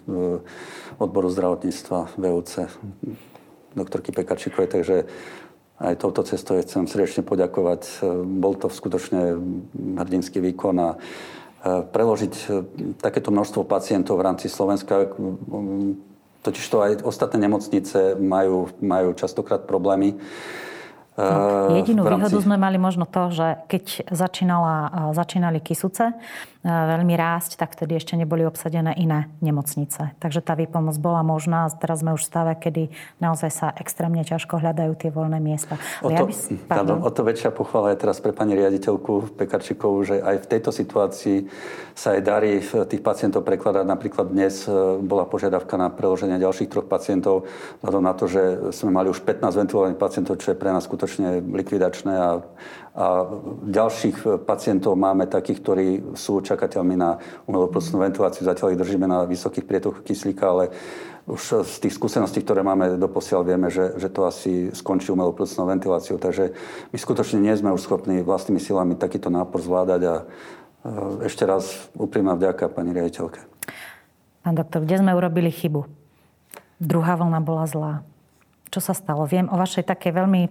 odboru 1.00 1.32
zdravotníctva 1.32 2.20
VUC, 2.20 2.68
doktorky 3.80 4.12
Pekačikovej, 4.12 4.68
takže 4.68 4.96
aj 5.80 5.96
touto 5.96 6.28
cestou 6.28 6.60
chcem 6.60 6.86
srdečne 6.86 7.24
poďakovať. 7.24 8.04
Bol 8.28 8.54
to 8.60 8.68
skutočne 8.68 9.40
hrdinský 9.96 10.44
výkon 10.44 10.76
a 10.76 10.90
e, 10.94 10.98
preložiť 11.88 12.34
e, 12.36 12.46
takéto 13.00 13.32
množstvo 13.32 13.64
pacientov 13.64 14.20
v 14.20 14.26
rámci 14.28 14.52
Slovenska, 14.52 15.08
totiž 16.44 16.66
to 16.68 16.78
aj 16.84 16.92
ostatné 17.08 17.48
nemocnice 17.48 18.20
majú, 18.20 18.72
majú 18.84 19.16
častokrát 19.16 19.64
problémy 19.64 20.20
No, 21.20 21.76
jedinú 21.76 22.08
rámci... 22.08 22.32
výhodu 22.32 22.38
sme 22.40 22.56
mali 22.56 22.80
možno 22.80 23.04
to, 23.04 23.28
že 23.36 23.48
keď 23.68 24.08
začínala, 24.08 24.76
začínali 25.12 25.60
Kisuce 25.60 26.16
veľmi 26.60 27.16
rásť, 27.16 27.56
tak 27.56 27.72
vtedy 27.72 27.96
ešte 27.96 28.20
neboli 28.20 28.44
obsadené 28.44 28.92
iné 29.00 29.32
nemocnice. 29.40 30.12
Takže 30.20 30.44
tá 30.44 30.60
výpomoc 30.60 31.00
bola 31.00 31.24
možná 31.24 31.64
a 31.64 31.72
teraz 31.72 32.04
sme 32.04 32.12
už 32.12 32.28
v 32.28 32.28
stave, 32.28 32.52
kedy 32.60 32.84
naozaj 33.24 33.52
sa 33.52 33.68
extrémne 33.80 34.20
ťažko 34.28 34.60
hľadajú 34.60 34.92
tie 35.00 35.08
voľné 35.08 35.40
miesta. 35.40 35.80
O 36.04 36.12
to, 36.12 36.16
ja 36.16 36.28
by... 36.28 36.34
Pardon. 36.68 37.00
o 37.00 37.12
to 37.16 37.24
väčšia 37.24 37.56
pochvala 37.56 37.96
je 37.96 38.04
teraz 38.04 38.20
pre 38.20 38.36
pani 38.36 38.60
riaditeľku 38.60 39.40
Pekarčikovú, 39.40 40.04
že 40.04 40.20
aj 40.20 40.36
v 40.44 40.50
tejto 40.52 40.76
situácii 40.76 41.48
sa 41.96 42.20
aj 42.20 42.22
darí 42.28 42.60
tých 42.64 43.04
pacientov 43.08 43.48
prekladať. 43.48 43.88
Napríklad 43.88 44.28
dnes 44.28 44.68
bola 45.00 45.24
požiadavka 45.24 45.80
na 45.80 45.88
preloženie 45.88 46.44
ďalších 46.44 46.68
troch 46.68 46.92
pacientov, 46.92 47.48
vzhľadom 47.80 48.04
na 48.04 48.12
to, 48.12 48.28
že 48.28 48.42
sme 48.76 48.92
mali 48.92 49.08
už 49.08 49.24
15 49.24 49.64
ventilovaných 49.64 50.00
pacientov, 50.00 50.36
čo 50.44 50.52
je 50.52 50.60
pre 50.60 50.76
nás 50.76 50.84
skutočne 50.84 51.09
skutočne 51.10 51.42
likvidačné 51.42 52.14
a, 52.14 52.46
a 52.94 53.06
ďalších 53.66 54.46
pacientov 54.46 54.94
máme 54.94 55.26
takých, 55.26 55.60
ktorí 55.66 55.88
sú 56.14 56.46
čakateľmi 56.46 56.94
na 56.94 57.18
umelú 57.50 57.66
plúcnú 57.74 57.98
ventiláciu. 57.98 58.46
Zatiaľ 58.46 58.78
ich 58.78 58.82
držíme 58.86 59.10
na 59.10 59.26
vysokých 59.26 59.66
prietokoch 59.66 60.06
kyslíka, 60.06 60.46
ale 60.46 60.70
už 61.26 61.66
z 61.66 61.76
tých 61.82 61.98
skúseností, 61.98 62.46
ktoré 62.46 62.62
máme 62.62 63.02
doposiaľ, 63.02 63.42
vieme, 63.42 63.74
že, 63.74 63.98
že 63.98 64.14
to 64.14 64.30
asi 64.30 64.70
skončí 64.70 65.10
umelou 65.10 65.34
plúcnou 65.34 65.66
ventiláciou. 65.66 66.22
Takže 66.22 66.54
my 66.94 66.98
skutočne 67.02 67.42
nie 67.42 67.58
sme 67.58 67.74
už 67.74 67.90
schopní 67.90 68.22
vlastnými 68.22 68.62
silami 68.62 68.94
takýto 68.94 69.34
nápor 69.34 69.66
zvládať 69.66 70.02
a 70.06 70.16
ešte 71.26 71.42
raz 71.50 71.90
úprimná 71.98 72.38
vďaka 72.38 72.70
pani 72.70 72.94
riaditeľke. 72.94 73.42
Pán 74.46 74.54
doktor, 74.54 74.86
kde 74.86 75.02
sme 75.02 75.18
urobili 75.18 75.50
chybu? 75.50 75.90
Druhá 76.78 77.18
vlna 77.18 77.42
bola 77.42 77.66
zlá. 77.66 77.94
Čo 78.70 78.80
sa 78.86 78.94
stalo? 78.94 79.26
Viem 79.26 79.50
o 79.50 79.58
vašej 79.58 79.86
takej 79.86 80.14
veľmi 80.14 80.42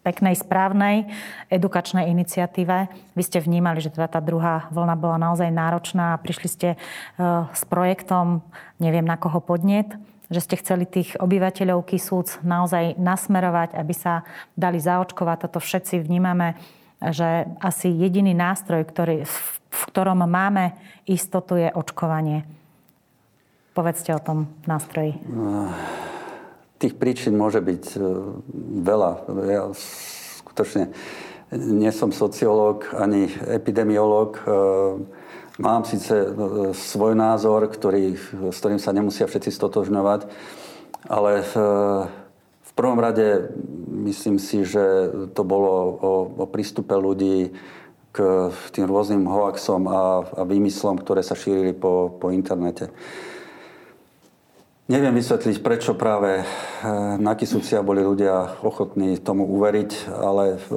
peknej, 0.00 0.36
správnej 0.36 1.08
edukačnej 1.52 2.08
iniciatíve. 2.08 2.88
Vy 3.12 3.22
ste 3.22 3.38
vnímali, 3.44 3.84
že 3.84 3.92
teda 3.92 4.08
tá 4.08 4.20
druhá 4.20 4.68
vlna 4.72 4.96
bola 4.96 5.20
naozaj 5.20 5.52
náročná 5.52 6.16
a 6.16 6.20
prišli 6.20 6.48
ste 6.48 6.68
e, 6.74 6.76
s 7.52 7.62
projektom, 7.68 8.40
neviem 8.80 9.04
na 9.04 9.20
koho 9.20 9.44
podnet, 9.44 9.92
že 10.30 10.40
ste 10.40 10.56
chceli 10.62 10.86
tých 10.86 11.18
obyvateľov 11.18 11.84
Kisúc 11.84 12.40
naozaj 12.40 12.96
nasmerovať, 12.96 13.74
aby 13.76 13.94
sa 13.94 14.22
dali 14.54 14.78
zaočkovať. 14.78 15.50
Toto 15.50 15.58
všetci 15.58 16.00
vnímame, 16.00 16.54
že 17.02 17.50
asi 17.58 17.90
jediný 17.90 18.32
nástroj, 18.32 18.86
ktorý, 18.86 19.26
v 19.26 19.82
ktorom 19.90 20.22
máme 20.24 20.76
istotu, 21.08 21.58
je 21.58 21.68
očkovanie. 21.72 22.46
Povedzte 23.74 24.14
o 24.14 24.20
tom 24.22 24.50
nástroji. 24.70 25.18
Tých 26.80 26.96
príčin 26.96 27.36
môže 27.36 27.60
byť 27.60 27.84
e, 27.92 27.98
veľa. 28.80 29.10
Ja 29.52 29.68
skutočne 30.40 30.96
nie 31.52 31.92
som 31.92 32.08
sociológ 32.08 32.88
ani 32.96 33.28
epidemiológ. 33.28 34.40
E, 34.40 34.42
mám 35.60 35.84
síce 35.84 36.16
e, 36.16 36.28
svoj 36.72 37.12
názor, 37.12 37.68
ktorý, 37.68 38.16
s 38.48 38.56
ktorým 38.64 38.80
sa 38.80 38.96
nemusia 38.96 39.28
všetci 39.28 39.52
stotožňovať, 39.52 40.24
ale 41.04 41.44
v, 41.44 41.54
v 42.64 42.72
prvom 42.72 42.96
rade 42.96 43.52
myslím 44.08 44.40
si, 44.40 44.64
že 44.64 45.12
to 45.36 45.44
bolo 45.44 46.00
o, 46.00 46.12
o 46.32 46.44
prístupe 46.48 46.96
ľudí 46.96 47.52
k 48.10 48.48
tým 48.72 48.88
rôznym 48.88 49.28
hoaxom 49.28 49.84
a, 49.84 50.24
a 50.24 50.42
výmyslom, 50.48 50.96
ktoré 50.96 51.20
sa 51.20 51.36
šírili 51.36 51.76
po, 51.76 52.08
po 52.08 52.32
internete. 52.32 52.88
Neviem 54.90 55.22
vysvetliť, 55.22 55.62
prečo 55.62 55.94
práve 55.94 56.42
e, 56.42 56.44
na 57.22 57.38
Kisúcia 57.38 57.78
boli 57.78 58.02
ľudia 58.02 58.58
ochotní 58.66 59.22
tomu 59.22 59.46
uveriť, 59.46 60.10
ale 60.10 60.58
e, 60.58 60.76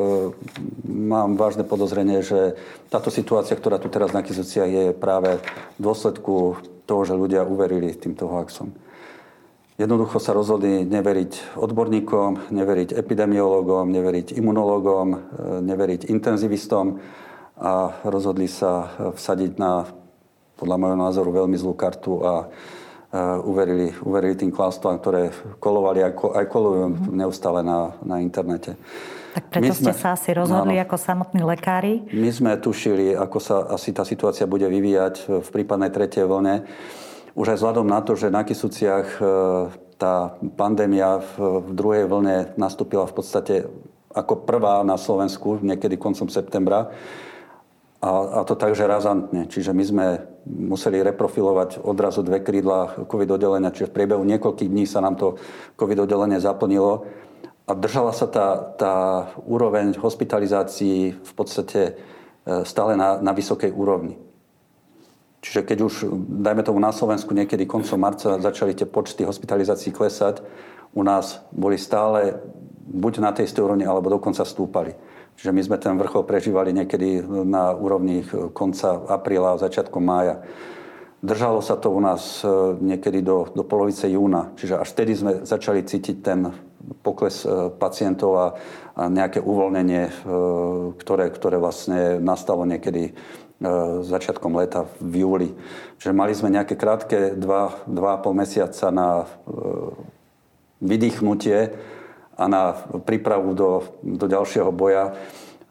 mám 0.86 1.34
vážne 1.34 1.66
podozrenie, 1.66 2.22
že 2.22 2.54
táto 2.94 3.10
situácia, 3.10 3.58
ktorá 3.58 3.82
tu 3.82 3.90
teraz 3.90 4.14
na 4.14 4.22
Kisúcia 4.22 4.70
je 4.70 4.94
práve 4.94 5.42
v 5.42 5.80
dôsledku 5.82 6.62
toho, 6.86 7.02
že 7.10 7.18
ľudia 7.18 7.42
uverili 7.42 7.90
týmto 7.98 8.30
hoaxom. 8.30 8.70
Jednoducho 9.82 10.22
sa 10.22 10.38
rozhodli 10.38 10.86
neveriť 10.86 11.58
odborníkom, 11.58 12.54
neveriť 12.54 12.94
epidemiológom, 12.94 13.90
neveriť 13.90 14.38
imunológom, 14.38 15.08
e, 15.10 15.18
neveriť 15.66 16.14
intenzivistom 16.14 17.02
a 17.58 17.98
rozhodli 18.06 18.46
sa 18.46 18.94
vsadiť 19.18 19.58
na, 19.58 19.90
podľa 20.62 20.78
môjho 20.78 20.98
názoru, 21.02 21.30
veľmi 21.34 21.58
zlú 21.58 21.74
kartu 21.74 22.22
a 22.22 22.54
uverili, 23.46 23.94
uverili 24.02 24.34
tým 24.34 24.50
klastvám, 24.50 24.98
ktoré 24.98 25.30
kolovali 25.62 26.02
aj, 26.02 26.14
aj 26.18 26.46
kolujú 26.50 26.82
mm-hmm. 26.90 27.14
neustále 27.14 27.62
na, 27.62 27.94
na 28.02 28.18
internete. 28.18 28.74
Tak 29.34 29.50
preto 29.50 29.66
my 29.66 29.70
ste 29.74 29.94
sme, 29.94 29.98
sa 29.98 30.14
asi 30.14 30.30
rozhodli 30.34 30.78
áno, 30.78 30.86
ako 30.86 30.96
samotní 30.98 31.42
lekári? 31.42 32.06
My 32.14 32.30
sme 32.30 32.54
tušili, 32.58 33.18
ako 33.18 33.38
sa 33.42 33.56
asi 33.74 33.90
tá 33.90 34.06
situácia 34.06 34.46
bude 34.46 34.70
vyvíjať 34.70 35.42
v 35.42 35.50
prípadnej 35.50 35.90
tretej 35.90 36.30
vlne. 36.30 36.66
Už 37.34 37.50
aj 37.50 37.58
vzhľadom 37.58 37.90
na 37.90 38.06
to, 38.06 38.14
že 38.14 38.30
na 38.30 38.46
Kisúciach 38.46 39.18
e, 39.18 39.22
tá 39.98 40.38
pandémia 40.54 41.18
v 41.34 41.66
druhej 41.74 42.06
vlne 42.06 42.54
nastúpila 42.62 43.10
v 43.10 43.16
podstate 43.18 43.56
ako 44.14 44.46
prvá 44.46 44.86
na 44.86 45.02
Slovensku, 45.02 45.58
niekedy 45.66 45.98
koncom 45.98 46.30
septembra, 46.30 46.94
a, 48.04 48.10
a 48.12 48.40
to 48.44 48.60
takže 48.60 48.84
razantne. 48.84 49.48
Čiže 49.48 49.72
my 49.72 49.84
sme 49.88 50.06
museli 50.44 51.00
reprofilovať 51.00 51.80
odrazu 51.88 52.20
dve 52.20 52.44
krídla 52.44 53.08
COVID 53.08 53.40
oddelenia, 53.40 53.72
čiže 53.72 53.88
v 53.88 53.96
priebehu 53.96 54.28
niekoľkých 54.28 54.68
dní 54.68 54.84
sa 54.84 55.00
nám 55.00 55.16
to 55.16 55.40
COVID 55.80 56.04
oddelenie 56.04 56.44
zaplnilo. 56.44 57.08
A 57.64 57.72
držala 57.72 58.12
sa 58.12 58.28
tá, 58.28 58.60
tá 58.76 58.94
úroveň 59.48 59.96
hospitalizácií 59.96 61.16
v 61.16 61.32
podstate 61.32 61.96
e, 62.44 62.68
stále 62.68 63.00
na, 63.00 63.24
na 63.24 63.32
vysokej 63.32 63.72
úrovni. 63.72 64.20
Čiže 65.40 65.64
keď 65.64 65.78
už, 65.88 65.94
dajme 66.44 66.68
tomu 66.68 66.84
na 66.84 66.92
Slovensku, 66.92 67.32
niekedy 67.32 67.64
koncom 67.64 68.00
marca 68.04 68.36
začali 68.36 68.76
tie 68.76 68.84
počty 68.84 69.24
hospitalizácií 69.24 69.96
klesať, 69.96 70.44
u 70.92 71.08
nás 71.08 71.40
boli 71.56 71.80
stále 71.80 72.36
buď 72.84 73.14
na 73.24 73.32
tej 73.32 73.48
istej 73.48 73.64
úrovni, 73.64 73.88
alebo 73.88 74.12
dokonca 74.12 74.44
stúpali. 74.44 74.92
Čiže 75.38 75.52
my 75.52 75.62
sme 75.66 75.78
ten 75.82 75.98
vrchol 75.98 76.24
prežívali 76.24 76.72
niekedy 76.72 77.26
na 77.44 77.74
úrovni 77.74 78.24
konca 78.54 79.02
apríla 79.10 79.58
a 79.58 79.62
začiatkom 79.62 80.04
mája. 80.04 80.40
Držalo 81.24 81.64
sa 81.64 81.80
to 81.80 81.88
u 81.88 82.04
nás 82.04 82.44
e, 82.44 82.48
niekedy 82.84 83.24
do, 83.24 83.48
do 83.56 83.64
polovice 83.64 84.12
júna, 84.12 84.52
čiže 84.60 84.76
až 84.76 84.92
vtedy 84.92 85.12
sme 85.16 85.32
začali 85.48 85.80
cítiť 85.80 86.20
ten 86.20 86.52
pokles 87.00 87.48
e, 87.48 87.72
pacientov 87.80 88.32
a, 88.36 88.48
a 89.00 89.08
nejaké 89.08 89.40
uvoľnenie, 89.40 90.04
e, 90.04 90.14
ktoré, 91.00 91.32
ktoré 91.32 91.56
vlastne 91.64 92.20
nastalo 92.20 92.68
niekedy 92.68 93.16
začiatkom 94.04 94.60
leta 94.60 94.84
v 95.00 95.24
júli. 95.24 95.50
Čiže 95.96 96.12
mali 96.12 96.36
sme 96.36 96.52
nejaké 96.52 96.76
krátke 96.76 97.32
2,5 97.40 97.88
mesiaca 98.36 98.92
na 98.92 99.24
vydýchnutie 100.84 101.72
a 102.38 102.46
na 102.50 102.74
prípravu 103.06 103.54
do, 103.54 103.70
do 104.02 104.26
ďalšieho 104.26 104.74
boja. 104.74 105.14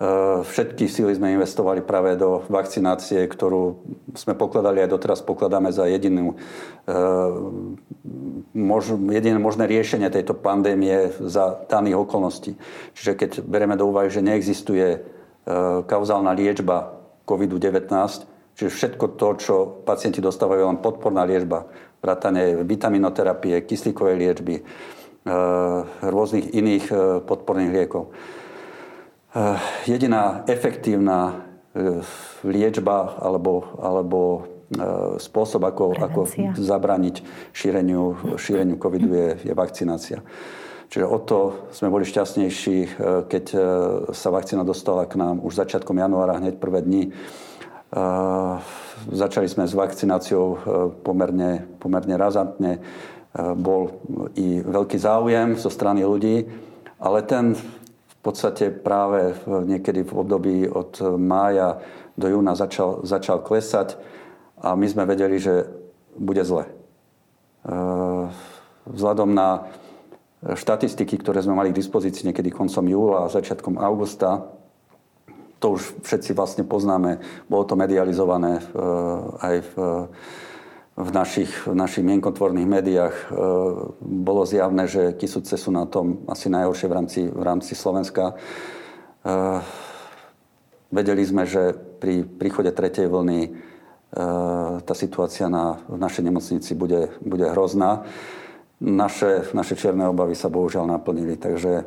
E, 0.03 0.43
všetky 0.43 0.87
síly 0.87 1.15
sme 1.15 1.35
investovali 1.35 1.83
práve 1.83 2.15
do 2.15 2.43
vakcinácie, 2.47 3.27
ktorú 3.27 3.83
sme 4.15 4.35
pokladali 4.35 4.83
aj 4.83 4.91
doteraz 4.91 5.21
pokladáme 5.23 5.71
za 5.75 5.87
jedinú, 5.87 6.35
e, 6.35 6.95
mož, 8.55 8.95
jediné 8.99 9.39
možné 9.39 9.67
riešenie 9.67 10.11
tejto 10.11 10.39
pandémie 10.39 11.11
za 11.23 11.67
daných 11.67 12.03
okolností. 12.03 12.55
Čiže 12.95 13.13
keď 13.15 13.31
bereme 13.43 13.75
do 13.75 13.91
úvahy, 13.91 14.11
že 14.11 14.23
neexistuje 14.23 14.87
e, 14.91 14.99
kauzálna 15.87 16.35
liečba 16.35 16.99
COVID-19, 17.27 17.91
čiže 18.59 18.71
všetko 18.71 19.19
to, 19.19 19.29
čo 19.39 19.55
pacienti 19.87 20.23
dostávajú, 20.23 20.67
len 20.67 20.79
podporná 20.83 21.27
liečba, 21.27 21.67
vrátane 22.03 22.67
vitaminoterapie, 22.67 23.63
kyslíkovej 23.63 24.17
liečby, 24.19 24.55
rôznych 26.03 26.51
iných 26.51 26.85
eh, 26.91 26.99
podporných 27.23 27.73
liekov. 27.73 28.11
Eh, 28.11 29.59
jediná 29.87 30.43
efektívna 30.47 31.49
liečba 32.45 33.17
alebo, 33.17 33.81
alebo 33.81 34.45
spôsob, 35.17 35.65
ako, 35.65 35.97
ako 35.97 36.21
zabraniť 36.53 37.25
šíreniu, 37.49 38.37
šíreniu 38.37 38.77
covidu 38.77 39.09
je, 39.09 39.29
je 39.49 39.53
vakcinácia. 39.57 40.21
Čiže 40.93 41.09
o 41.09 41.17
to 41.25 41.73
sme 41.73 41.89
boli 41.89 42.05
šťastnejší, 42.05 43.01
keď 43.25 43.45
sa 44.13 44.29
vakcína 44.29 44.69
dostala 44.69 45.09
k 45.09 45.17
nám 45.17 45.41
už 45.41 45.65
začiatkom 45.65 45.97
januára, 45.97 46.37
hneď 46.37 46.61
prvé 46.61 46.85
dni. 46.85 47.09
Začali 49.09 49.49
sme 49.49 49.65
s 49.65 49.73
vakcináciou 49.73 50.61
pomerne, 51.01 51.65
pomerne 51.81 52.21
razantne 52.21 52.85
bol 53.35 53.97
i 54.37 54.61
veľký 54.61 55.01
záujem 55.01 55.57
zo 55.57 55.73
strany 55.73 56.05
ľudí, 56.05 56.45
ale 57.01 57.25
ten 57.25 57.57
v 57.57 58.17
podstate 58.21 58.71
práve 58.71 59.35
niekedy 59.49 60.05
v 60.07 60.13
období 60.15 60.57
od 60.69 61.01
mája 61.19 61.83
do 62.15 62.29
júna 62.29 62.55
začal, 62.55 63.03
začal 63.03 63.41
klesať 63.41 63.97
a 64.61 64.77
my 64.77 64.87
sme 64.87 65.09
vedeli, 65.09 65.41
že 65.41 65.67
bude 66.15 66.45
zle. 66.45 66.69
E, 66.69 66.73
vzhľadom 68.87 69.33
na 69.33 69.67
štatistiky, 70.45 71.19
ktoré 71.19 71.41
sme 71.43 71.57
mali 71.57 71.73
k 71.73 71.81
dispozícii 71.81 72.31
niekedy 72.31 72.53
koncom 72.53 72.85
júla 72.87 73.27
a 73.27 73.33
začiatkom 73.33 73.81
augusta, 73.81 74.47
to 75.63 75.79
už 75.79 76.03
všetci 76.03 76.35
vlastne 76.35 76.67
poznáme, 76.67 77.23
bolo 77.47 77.65
to 77.65 77.79
medializované 77.79 78.61
e, 78.61 78.65
aj 79.41 79.55
v 79.67 79.73
v 80.93 81.11
našich, 81.11 81.49
v 81.65 81.73
našich 81.73 82.05
mienkotvorných 82.05 82.69
médiách 82.69 83.17
e, 83.17 83.25
bolo 84.01 84.45
zjavné, 84.45 84.85
že 84.85 85.17
Kisuce 85.17 85.57
sú 85.57 85.73
na 85.73 85.89
tom 85.89 86.21
asi 86.29 86.53
najhoršie 86.53 86.87
v 86.89 86.95
rámci, 86.95 87.21
v 87.33 87.43
rámci 87.43 87.73
Slovenska. 87.73 88.33
E, 88.33 88.35
vedeli 90.93 91.25
sme, 91.25 91.49
že 91.49 91.73
pri 91.73 92.29
príchode 92.29 92.69
tretej 92.77 93.09
vlny 93.09 93.41
e, 93.41 93.51
tá 94.85 94.93
situácia 94.93 95.49
na, 95.49 95.81
v 95.89 95.97
našej 95.97 96.29
nemocnici 96.29 96.77
bude, 96.77 97.09
bude 97.25 97.49
hrozná. 97.49 98.05
Naše, 98.83 99.55
naše 99.57 99.79
čierne 99.79 100.13
obavy 100.13 100.37
sa 100.37 100.53
bohužiaľ 100.53 100.91
naplnili, 100.91 101.39
takže 101.39 101.87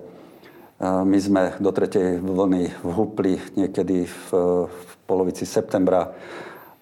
my 0.80 1.20
sme 1.20 1.56
do 1.60 1.72
tretej 1.76 2.24
vlny 2.24 2.84
vhúpli 2.84 3.36
niekedy 3.60 4.08
v, 4.08 4.28
v 4.68 4.92
polovici 5.04 5.44
septembra 5.44 6.16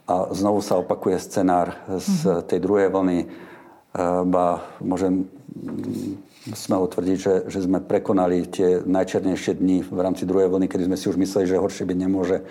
a 0.04 0.36
znovu 0.36 0.60
sa 0.60 0.80
opakuje 0.80 1.16
scenár 1.20 1.80
z 1.88 2.28
mhm. 2.28 2.42
tej 2.48 2.60
druhej 2.60 2.88
vlny. 2.92 3.20
E, 3.24 3.28
ba 4.28 4.68
môžem 4.84 5.28
mm, 5.56 6.54
smelo 6.56 6.92
tvrdiť, 6.92 7.18
že, 7.18 7.36
že 7.48 7.60
sme 7.64 7.80
prekonali 7.80 8.44
tie 8.48 8.84
najčernejšie 8.84 9.56
dni 9.64 9.88
v 9.88 10.00
rámci 10.00 10.28
druhej 10.28 10.52
vlny, 10.52 10.68
kedy 10.68 10.92
sme 10.92 11.00
si 11.00 11.08
už 11.08 11.16
mysleli, 11.16 11.48
že 11.48 11.62
horšie 11.62 11.88
byť 11.88 11.98
nemôže 11.98 12.44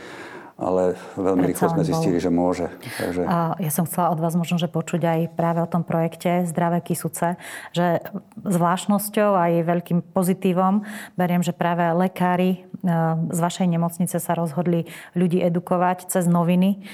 ale 0.62 0.94
veľmi 1.18 1.44
rýchlo 1.50 1.74
sme 1.74 1.82
zistili, 1.82 2.18
bol. 2.20 2.24
že 2.24 2.30
môže. 2.30 2.66
Takže... 3.00 3.22
Ja 3.58 3.70
som 3.74 3.88
chcela 3.88 4.14
od 4.14 4.22
vás 4.22 4.38
možno, 4.38 4.60
že 4.62 4.70
počuť 4.70 5.02
aj 5.02 5.20
práve 5.34 5.58
o 5.58 5.68
tom 5.68 5.82
projekte 5.82 6.46
Zdravé 6.46 6.78
kysuce, 6.78 7.40
že 7.74 8.04
zvláštnosťou 8.46 9.34
aj 9.34 9.52
veľkým 9.66 9.98
pozitívom 10.14 10.86
beriem, 11.18 11.42
že 11.42 11.50
práve 11.56 11.82
lekári 11.96 12.50
e, 12.52 12.58
z 13.32 13.38
vašej 13.42 13.66
nemocnice 13.66 14.16
sa 14.22 14.32
rozhodli 14.38 14.86
ľudí 15.18 15.42
edukovať 15.42 16.06
cez 16.06 16.30
noviny, 16.30 16.84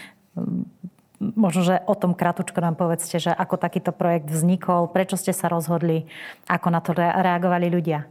Možno, 1.18 1.66
že 1.66 1.82
o 1.90 1.98
tom 1.98 2.14
krátko 2.14 2.62
nám 2.62 2.78
povedzte, 2.78 3.18
že 3.18 3.34
ako 3.34 3.58
takýto 3.58 3.90
projekt 3.90 4.30
vznikol, 4.30 4.86
prečo 4.86 5.18
ste 5.18 5.34
sa 5.34 5.50
rozhodli, 5.50 6.06
ako 6.46 6.68
na 6.70 6.78
to 6.78 6.94
reagovali 6.94 7.66
ľudia? 7.66 8.06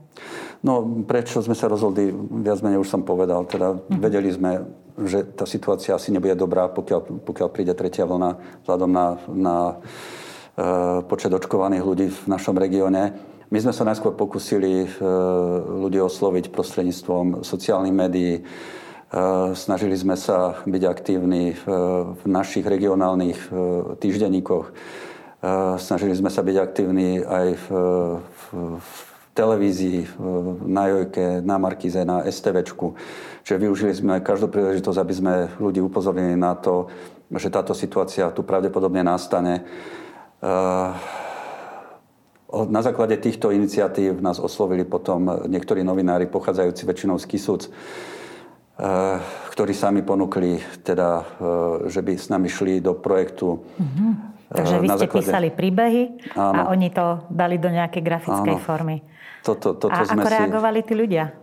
No, 0.59 0.83
prečo 1.07 1.39
sme 1.39 1.55
sa 1.55 1.71
rozhodli, 1.71 2.11
viac 2.43 2.59
menej 2.59 2.83
už 2.83 2.91
som 2.91 3.07
povedal. 3.07 3.47
Teda 3.47 3.79
uh-huh. 3.79 3.95
vedeli 3.95 4.27
sme, 4.27 4.67
že 4.99 5.23
tá 5.23 5.47
situácia 5.47 5.95
asi 5.95 6.11
nebude 6.11 6.35
dobrá, 6.35 6.67
pokiaľ, 6.67 7.23
pokiaľ 7.23 7.47
príde 7.47 7.71
tretia 7.79 8.03
vlna, 8.03 8.63
vzhľadom 8.67 8.91
na, 8.91 9.07
na 9.31 9.55
e, 9.71 9.75
počet 11.07 11.31
očkovaných 11.31 11.87
ľudí 11.87 12.07
v 12.11 12.21
našom 12.27 12.59
regióne. 12.59 13.15
My 13.47 13.63
sme 13.63 13.71
sa 13.71 13.87
najskôr 13.87 14.11
pokusili 14.19 14.99
ľudí 15.79 16.03
osloviť 16.03 16.51
prostredníctvom 16.51 17.47
sociálnych 17.47 17.95
médií. 17.95 18.43
Snažili 19.55 19.95
sme 19.95 20.19
sa 20.19 20.59
byť 20.67 20.83
aktívni 20.83 21.55
v 21.55 22.23
našich 22.27 22.67
regionálnych 22.67 23.39
týždenníkoch. 24.03 24.75
Snažili 25.79 26.11
sme 26.11 26.27
sa 26.27 26.43
byť 26.43 26.55
aktívni 26.59 27.23
aj 27.23 27.47
v, 27.55 27.67
v, 28.19 28.43
v 28.83 28.91
televízii, 29.31 29.99
na 30.67 30.91
Jojke, 30.91 31.39
na 31.39 31.55
Markize, 31.55 32.03
na 32.03 32.27
STVčku. 32.27 32.99
Čiže 33.47 33.63
využili 33.63 33.93
sme 33.95 34.19
každú 34.19 34.51
príležitosť, 34.51 34.99
aby 34.99 35.13
sme 35.15 35.33
ľudí 35.55 35.79
upozornili 35.79 36.35
na 36.35 36.59
to, 36.59 36.91
že 37.31 37.47
táto 37.47 37.71
situácia 37.71 38.27
tu 38.35 38.43
pravdepodobne 38.43 39.07
nastane. 39.07 39.63
Na 42.51 42.81
základe 42.83 43.15
týchto 43.23 43.55
iniciatív 43.55 44.19
nás 44.19 44.35
oslovili 44.35 44.83
potom 44.83 45.47
niektorí 45.47 45.79
novinári 45.79 46.27
pochádzajúci 46.27 46.83
väčšinou 46.83 47.15
z 47.15 47.25
Kisúc, 47.29 47.71
ktorí 49.53 49.73
sami 49.73 50.05
ponúkli, 50.05 50.61
teda, 50.85 51.25
že 51.89 52.05
by 52.05 52.13
s 52.13 52.29
nami 52.29 52.45
šli 52.45 52.77
do 52.77 52.93
projektu. 52.93 53.65
Mm-hmm. 53.81 54.11
Takže 54.47 54.75
vy 54.79 54.87
ste 54.87 55.07
základe... 55.09 55.25
písali 55.27 55.49
príbehy 55.51 56.03
Áno. 56.37 56.55
a 56.55 56.61
oni 56.71 56.87
to 56.93 57.25
dali 57.27 57.59
do 57.59 57.67
nejakej 57.67 57.99
grafickej 57.99 58.55
Áno. 58.55 58.63
formy. 58.63 59.03
Toto, 59.43 59.75
toto 59.75 59.91
a 59.91 60.05
sme 60.07 60.23
ako 60.23 60.29
reagovali 60.29 60.79
tí 60.85 60.93
ľudia? 60.95 61.35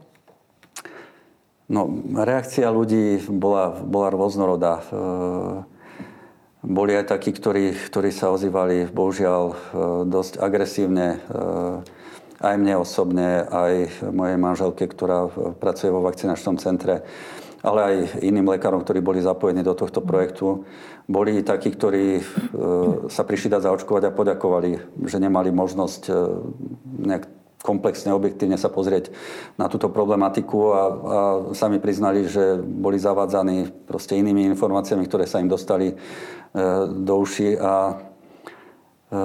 No, 1.64 1.88
reakcia 2.16 2.68
ľudí 2.68 3.24
bola, 3.28 3.72
bola 3.82 4.12
rôznorodá. 4.12 4.84
Boli 6.64 6.92
aj 6.96 7.12
takí, 7.12 7.32
ktorí, 7.32 7.76
ktorí 7.76 8.08
sa 8.12 8.32
ozývali, 8.32 8.88
bohužiaľ, 8.88 9.42
dosť 10.08 10.40
agresívne. 10.40 11.20
E, 12.44 12.48
aj 12.48 12.56
mne 12.60 12.74
osobne, 12.76 13.48
aj 13.48 14.04
mojej 14.12 14.36
manželke, 14.36 14.84
ktorá 14.84 15.32
pracuje 15.56 15.88
vo 15.88 16.04
vakcinačnom 16.04 16.60
centre, 16.60 17.00
ale 17.64 17.80
aj 17.80 17.94
iným 18.20 18.52
lekárom, 18.52 18.84
ktorí 18.84 19.00
boli 19.00 19.24
zapojení 19.24 19.64
do 19.64 19.72
tohto 19.72 20.04
projektu. 20.04 20.68
Boli 21.08 21.40
takí, 21.40 21.72
ktorí 21.72 22.20
sa 23.08 23.24
prišli 23.24 23.52
dať 23.52 23.64
zaočkovať 23.64 24.08
a 24.08 24.16
poďakovali, 24.16 25.00
že 25.08 25.16
nemali 25.16 25.48
možnosť 25.48 26.12
nejak 26.84 27.24
komplexne, 27.64 28.12
objektívne 28.12 28.60
sa 28.60 28.68
pozrieť 28.68 29.08
na 29.56 29.72
túto 29.72 29.88
problematiku 29.88 30.58
a, 30.68 30.76
a 30.76 30.82
sami 31.56 31.80
priznali, 31.80 32.28
že 32.28 32.60
boli 32.60 33.00
zavádzaní 33.00 33.88
proste 33.88 34.20
inými 34.20 34.44
informáciami, 34.52 35.08
ktoré 35.08 35.24
sa 35.24 35.40
im 35.40 35.48
dostali 35.48 35.88
e, 35.88 35.94
do 36.92 37.14
uši 37.24 37.56
a 37.56 37.74
e, 39.08 39.24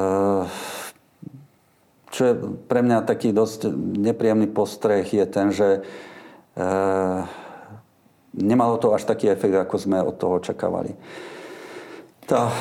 čo 2.09 2.21
je 2.25 2.33
pre 2.65 2.81
mňa 2.81 3.05
taký 3.05 3.29
dosť 3.29 3.69
nepríjemný 3.77 4.49
postreh 4.49 5.05
je 5.05 5.25
ten, 5.29 5.53
že 5.53 5.67
e, 5.77 5.81
nemalo 8.33 8.81
to 8.81 8.93
až 8.93 9.05
taký 9.05 9.29
efekt, 9.29 9.53
ako 9.53 9.75
sme 9.77 9.97
od 10.01 10.17
toho 10.17 10.41
očakávali. 10.41 10.97
Tá, 12.25 12.49
e, 12.49 12.53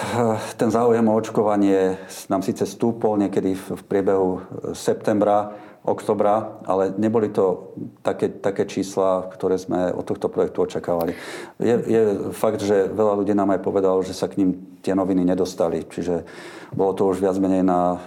ten 0.56 0.68
záujem 0.68 1.04
o 1.04 1.16
očkovanie 1.16 1.96
nám 2.28 2.44
síce 2.44 2.68
stúpol 2.68 3.16
niekedy 3.20 3.56
v 3.56 3.82
priebehu 3.88 4.44
septembra, 4.76 5.56
oktobra, 5.84 6.58
ale 6.66 6.92
neboli 6.98 7.30
to 7.30 7.74
také, 8.02 8.28
také 8.28 8.66
čísla, 8.66 9.30
ktoré 9.32 9.56
sme 9.56 9.94
od 9.94 10.04
tohto 10.04 10.28
projektu 10.28 10.66
očakávali. 10.66 11.14
Je, 11.62 11.74
je 11.86 12.02
fakt, 12.34 12.60
že 12.60 12.90
veľa 12.90 13.22
ľudí 13.22 13.32
nám 13.32 13.54
aj 13.56 13.64
povedalo, 13.64 14.02
že 14.02 14.12
sa 14.12 14.28
k 14.28 14.42
ním 14.42 14.78
tie 14.82 14.92
noviny 14.92 15.24
nedostali. 15.24 15.86
Čiže 15.86 16.26
bolo 16.74 16.92
to 16.92 17.08
už 17.08 17.22
viac 17.24 17.36
menej 17.40 17.64
na 17.64 17.80
e, 17.94 17.98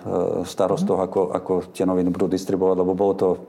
starostoch, 0.46 1.00
ako, 1.00 1.34
ako 1.34 1.54
tie 1.74 1.88
noviny 1.88 2.14
budú 2.14 2.30
distribuovať, 2.30 2.78
lebo 2.78 2.94
bolo 2.94 3.14
to 3.18 3.30
e, 3.32 3.40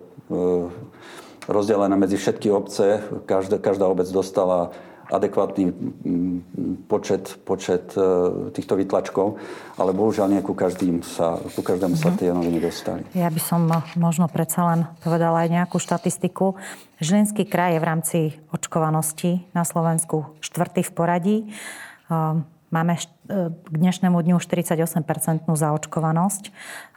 rozdelené 1.50 1.94
medzi 1.98 2.16
všetky 2.16 2.48
obce. 2.54 3.02
Každá, 3.26 3.58
každá 3.58 3.90
obec 3.90 4.06
dostala 4.08 4.72
adekvátny 5.12 5.68
počet, 6.88 7.36
počet 7.44 7.92
e, 7.94 8.00
týchto 8.56 8.80
vytlačkov, 8.80 9.36
ale 9.76 9.92
bohužiaľ 9.92 10.32
nie 10.32 10.40
ku, 10.40 10.56
každým 10.56 11.04
sa, 11.04 11.36
ku 11.36 11.60
každému 11.60 11.94
sa 12.00 12.10
mhm. 12.12 12.16
tie 12.16 12.28
noviny 12.32 12.58
dostali. 12.58 13.02
Ja 13.12 13.28
by 13.28 13.40
som 13.40 13.68
možno 14.00 14.26
predsa 14.32 14.64
len 14.72 14.80
povedala 15.04 15.44
aj 15.44 15.52
nejakú 15.52 15.76
štatistiku. 15.76 16.56
Žilinský 17.04 17.44
kraj 17.44 17.76
je 17.76 17.82
v 17.82 17.86
rámci 17.86 18.18
očkovanosti 18.50 19.44
na 19.52 19.68
Slovensku 19.68 20.32
štvrtý 20.40 20.80
v 20.88 20.92
poradí. 20.92 21.36
Máme 22.72 22.96
e, 22.96 23.00
k 23.52 23.68
dnešnému 23.68 24.16
dňu 24.16 24.40
48-percentnú 24.40 25.52
zaočkovanosť 25.52 26.44
e, 26.48 26.50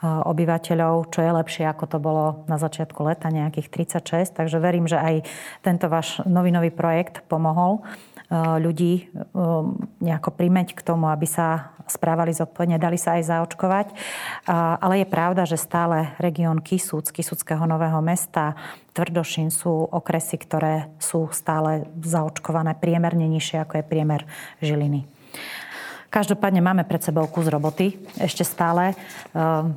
obyvateľov, 0.07 1.11
čo 1.11 1.19
je 1.19 1.31
lepšie, 1.35 1.67
ako 1.67 1.83
to 1.91 1.97
bolo 1.99 2.47
na 2.47 2.55
začiatku 2.55 3.03
leta, 3.03 3.27
nejakých 3.27 3.91
36. 3.91 4.39
Takže 4.39 4.63
verím, 4.63 4.87
že 4.87 4.95
aj 4.95 5.27
tento 5.67 5.91
váš 5.91 6.23
novinový 6.23 6.71
projekt 6.71 7.27
pomohol 7.27 7.83
e, 7.83 8.39
ľudí 8.55 9.11
nejako 9.99 10.31
primeť 10.31 10.79
k 10.79 10.81
tomu, 10.81 11.11
aby 11.11 11.27
sa 11.27 11.75
správali 11.91 12.31
zodpovedne, 12.31 12.79
dali 12.79 12.95
sa 12.97 13.19
aj 13.19 13.29
zaočkovať. 13.29 13.87
Ale 14.81 15.05
je 15.05 15.07
pravda, 15.07 15.45
že 15.45 15.53
stále 15.53 16.17
región 16.17 16.57
Kisúc, 16.65 17.13
Kisúckého 17.13 17.61
nového 17.69 18.01
mesta, 18.01 18.57
Tvrdošín 18.97 19.53
sú 19.53 19.85
okresy, 19.85 20.41
ktoré 20.41 20.89
sú 20.97 21.29
stále 21.29 21.85
zaočkované 22.01 22.73
priemerne 22.73 23.29
nižšie, 23.29 23.61
ako 23.61 23.73
je 23.77 23.85
priemer 23.85 24.25
Žiliny. 24.65 25.05
Každopádne 26.15 26.63
máme 26.63 26.87
pred 26.87 27.03
sebou 27.03 27.27
kus 27.27 27.51
roboty 27.51 27.99
ešte 28.15 28.47
stále. 28.47 28.95
Ehm, 29.35 29.75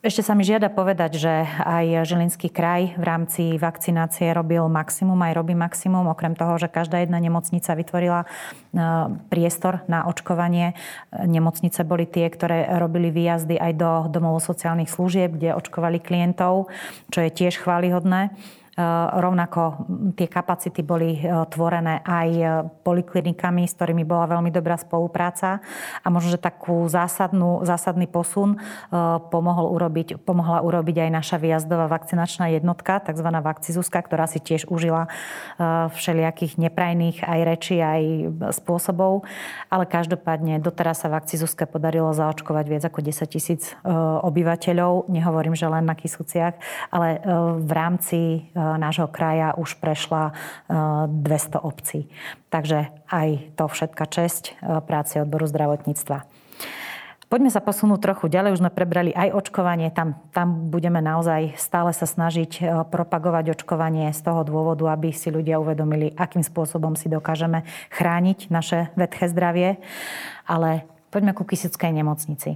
ešte 0.00 0.24
sa 0.24 0.32
mi 0.32 0.48
žiada 0.48 0.72
povedať, 0.72 1.20
že 1.20 1.44
aj 1.60 2.08
Žilinský 2.08 2.48
kraj 2.48 2.96
v 2.96 3.04
rámci 3.04 3.42
vakcinácie 3.60 4.32
robil 4.32 4.64
maximum, 4.64 5.20
aj 5.20 5.36
robí 5.36 5.52
maximum, 5.52 6.08
okrem 6.08 6.32
toho, 6.32 6.56
že 6.56 6.72
každá 6.72 7.04
jedna 7.04 7.20
nemocnica 7.20 7.76
vytvorila 7.76 8.24
ehm, 8.24 9.20
priestor 9.28 9.84
na 9.92 10.08
očkovanie. 10.08 10.72
Nemocnice 11.12 11.84
boli 11.84 12.08
tie, 12.08 12.24
ktoré 12.32 12.72
robili 12.80 13.12
výjazdy 13.12 13.60
aj 13.60 13.72
do 13.76 13.90
domov 14.08 14.40
sociálnych 14.40 14.88
služieb, 14.88 15.36
kde 15.36 15.52
očkovali 15.52 16.00
klientov, 16.00 16.72
čo 17.12 17.20
je 17.20 17.28
tiež 17.28 17.60
chválihodné. 17.60 18.32
Eh, 18.74 18.82
rovnako 19.22 19.86
tie 20.18 20.26
kapacity 20.26 20.82
boli 20.82 21.14
eh, 21.14 21.30
tvorené 21.46 22.02
aj 22.02 22.28
eh, 22.34 22.50
poliklinikami, 22.82 23.70
s 23.70 23.78
ktorými 23.78 24.02
bola 24.02 24.26
veľmi 24.26 24.50
dobrá 24.50 24.74
spolupráca 24.74 25.62
a 26.02 26.06
možno, 26.10 26.34
že 26.34 26.42
takú 26.42 26.82
zásadnú, 26.90 27.62
zásadný 27.62 28.10
posun 28.10 28.58
pomohol 29.30 29.70
urobiť, 29.78 30.18
pomohla 30.26 30.66
urobiť 30.66 31.06
aj 31.06 31.10
naša 31.10 31.36
výjazdová 31.38 31.86
vakcinačná 31.86 32.50
jednotka, 32.50 32.98
tzv. 32.98 33.24
vakcizuska, 33.24 33.98
ktorá 34.04 34.26
si 34.26 34.38
tiež 34.42 34.66
užila 34.68 35.08
všelijakých 35.90 36.58
neprajných 36.60 37.24
aj 37.24 37.40
rečí, 37.46 37.76
aj 37.80 38.02
spôsobov. 38.54 39.26
Ale 39.72 39.88
každopádne 39.88 40.60
doteraz 40.60 41.02
sa 41.02 41.08
vakcizuske 41.12 41.66
podarilo 41.66 42.12
zaočkovať 42.12 42.64
viac 42.68 42.84
ako 42.86 43.00
10 43.02 43.34
tisíc 43.34 43.62
obyvateľov. 44.22 45.08
Nehovorím, 45.10 45.56
že 45.56 45.70
len 45.70 45.88
na 45.88 45.96
Kisuciach, 45.96 46.54
ale 46.92 47.20
v 47.60 47.70
rámci 47.72 48.20
nášho 48.80 49.08
kraja 49.10 49.52
už 49.54 49.76
prešla 49.78 50.32
200 50.68 51.10
e, 51.10 51.60
obcí. 51.60 52.00
Takže 52.48 52.90
aj 53.10 53.28
to 53.58 53.64
všetka 53.68 54.04
česť 54.08 54.44
e, 54.50 54.52
práce 54.82 55.20
odboru 55.20 55.44
zdravotníctva. 55.44 56.24
Poďme 57.32 57.50
sa 57.50 57.58
posunúť 57.58 57.98
trochu 57.98 58.30
ďalej. 58.30 58.54
Už 58.54 58.62
sme 58.62 58.70
prebrali 58.70 59.10
aj 59.10 59.34
očkovanie. 59.34 59.90
Tam, 59.90 60.14
tam 60.30 60.70
budeme 60.70 61.02
naozaj 61.02 61.58
stále 61.58 61.90
sa 61.90 62.06
snažiť 62.06 62.62
propagovať 62.94 63.58
očkovanie 63.58 64.14
z 64.14 64.20
toho 64.22 64.46
dôvodu, 64.46 64.94
aby 64.94 65.10
si 65.10 65.34
ľudia 65.34 65.58
uvedomili, 65.58 66.14
akým 66.14 66.46
spôsobom 66.46 66.94
si 66.94 67.10
dokážeme 67.10 67.66
chrániť 67.90 68.54
naše 68.54 68.94
vedché 68.94 69.26
zdravie. 69.26 69.82
Ale 70.46 70.86
poďme 71.10 71.34
ku 71.34 71.42
Kisickej 71.42 71.90
nemocnici. 71.90 72.54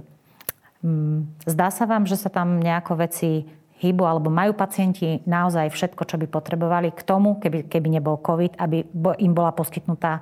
Mm, 0.79 1.27
zdá 1.43 1.75
sa 1.75 1.83
vám, 1.83 2.07
že 2.07 2.15
sa 2.15 2.31
tam 2.31 2.63
nejako 2.63 3.03
veci 3.03 3.51
hýbu 3.79 4.03
alebo 4.03 4.27
majú 4.27 4.51
pacienti 4.51 5.23
naozaj 5.23 5.71
všetko, 5.71 6.03
čo 6.03 6.19
by 6.19 6.27
potrebovali 6.27 6.91
k 6.91 7.01
tomu, 7.01 7.39
keby, 7.39 7.71
keby 7.71 7.87
nebol 7.87 8.19
COVID, 8.19 8.59
aby 8.59 8.83
im 9.23 9.31
bola 9.31 9.55
poskytnutá 9.55 10.19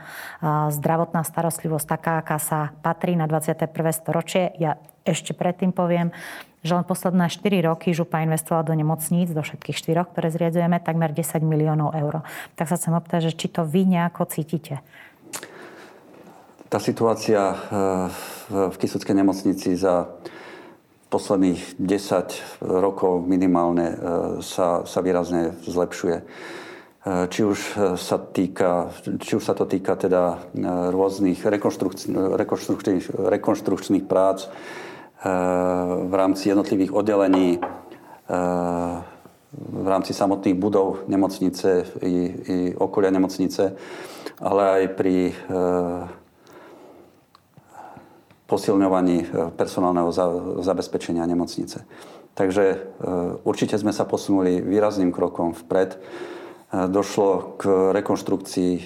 zdravotná 0.70 1.26
starostlivosť 1.26 1.86
taká, 1.90 2.14
aká 2.22 2.38
sa 2.38 2.72
patrí 2.86 3.18
na 3.18 3.26
21. 3.26 3.74
storočie. 3.98 4.54
Ja 4.62 4.78
ešte 5.02 5.34
predtým 5.34 5.74
poviem, 5.74 6.14
že 6.62 6.78
len 6.78 6.86
posledné 6.86 7.34
4 7.34 7.64
roky 7.66 7.96
župa 7.98 8.22
investovala 8.22 8.68
do 8.68 8.74
nemocníc, 8.76 9.34
do 9.34 9.42
všetkých 9.42 9.78
štyroch, 9.78 10.12
ktoré 10.14 10.30
zriadzujeme, 10.30 10.78
takmer 10.84 11.16
10 11.16 11.42
miliónov 11.42 11.96
eur. 11.98 12.28
Tak 12.60 12.70
sa 12.70 12.78
chcem 12.78 12.94
opýtať, 12.94 13.32
že 13.32 13.38
či 13.40 13.48
to 13.50 13.66
vy 13.66 13.88
nejako 13.88 14.28
cítite? 14.30 14.84
Tá 16.68 16.84
situácia 16.84 17.56
v 18.52 18.76
Kisuckej 18.76 19.16
nemocnici 19.16 19.80
za 19.80 20.12
posledných 21.08 21.80
10 21.80 22.64
rokov 22.68 23.24
minimálne 23.24 23.88
e, 23.88 23.96
sa, 24.44 24.84
sa 24.84 25.00
výrazne 25.00 25.56
zlepšuje. 25.64 26.18
E, 26.20 26.24
či 27.32 27.42
už, 27.48 27.60
sa 27.96 28.18
týka, 28.20 28.92
či 29.20 29.40
už 29.40 29.44
sa 29.44 29.56
to 29.56 29.64
týka 29.64 29.96
teda 29.96 30.36
e, 30.36 30.68
rôznych 30.92 31.40
rekonštrukčných, 31.48 32.36
rekonštrukčných, 32.36 33.04
rekonštrukčných 33.16 34.06
prác, 34.06 34.52
v 35.98 36.14
rámci 36.14 36.54
jednotlivých 36.54 36.94
oddelení, 36.94 37.58
v 39.50 39.88
rámci 39.90 40.14
samotných 40.14 40.54
budov 40.54 41.10
nemocnice 41.10 41.90
i, 42.06 42.16
i 42.46 42.58
okolia 42.78 43.10
nemocnice, 43.10 43.74
ale 44.38 44.62
aj 44.70 44.84
pri 44.94 45.34
posilňovaní 48.48 49.28
personálneho 49.60 50.10
zabezpečenia 50.64 51.28
nemocnice. 51.28 51.84
Takže 52.32 52.96
určite 53.44 53.76
sme 53.76 53.92
sa 53.92 54.08
posunuli 54.08 54.64
výrazným 54.64 55.12
krokom 55.12 55.52
vpred 55.52 56.00
došlo 56.72 57.56
k 57.56 57.64
rekonštrukcii 57.96 58.74
e, 58.76 58.84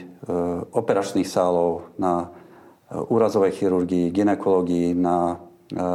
operačných 0.69 1.26
sálov 1.26 1.89
na 1.97 2.30
e, 2.30 2.97
úrazovej 3.10 3.58
chirurgii, 3.58 4.13
ginekológii, 4.13 4.93
na, 4.93 5.41
e, 5.74 5.89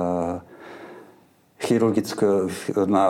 na 2.87 3.05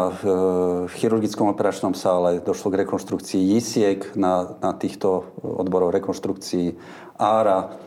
chirurgickom 0.92 1.48
operačnom 1.48 1.96
sále. 1.96 2.44
Došlo 2.44 2.70
k 2.70 2.84
rekonštrukcii 2.84 3.40
JISIEK 3.56 4.14
na, 4.16 4.60
na 4.60 4.72
týchto 4.76 5.34
odboroch 5.40 5.92
rekonštrukcií 5.92 6.76
ára. 7.16 7.80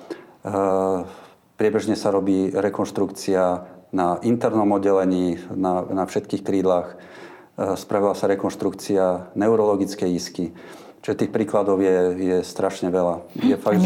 Priebežne 1.60 2.00
sa 2.00 2.15
robí 2.15 2.56
rekonštrukcia 2.56 3.43
na 3.91 4.15
internom 4.24 4.72
oddelení, 4.72 5.36
na, 5.52 5.84
na 5.84 6.08
všetkých 6.08 6.39
krídlach. 6.39 6.95
Spravila 7.60 8.15
sa 8.15 8.32
rekonštrukcia 8.32 9.36
neurologickej 9.36 10.10
isky. 10.15 10.56
Čiže 11.00 11.26
tých 11.26 11.32
príkladov 11.32 11.80
je, 11.80 12.15
je 12.15 12.38
strašne 12.43 12.91
veľa. 12.91 13.24
Je 13.39 13.56
fakt, 13.56 13.76
A 13.76 13.84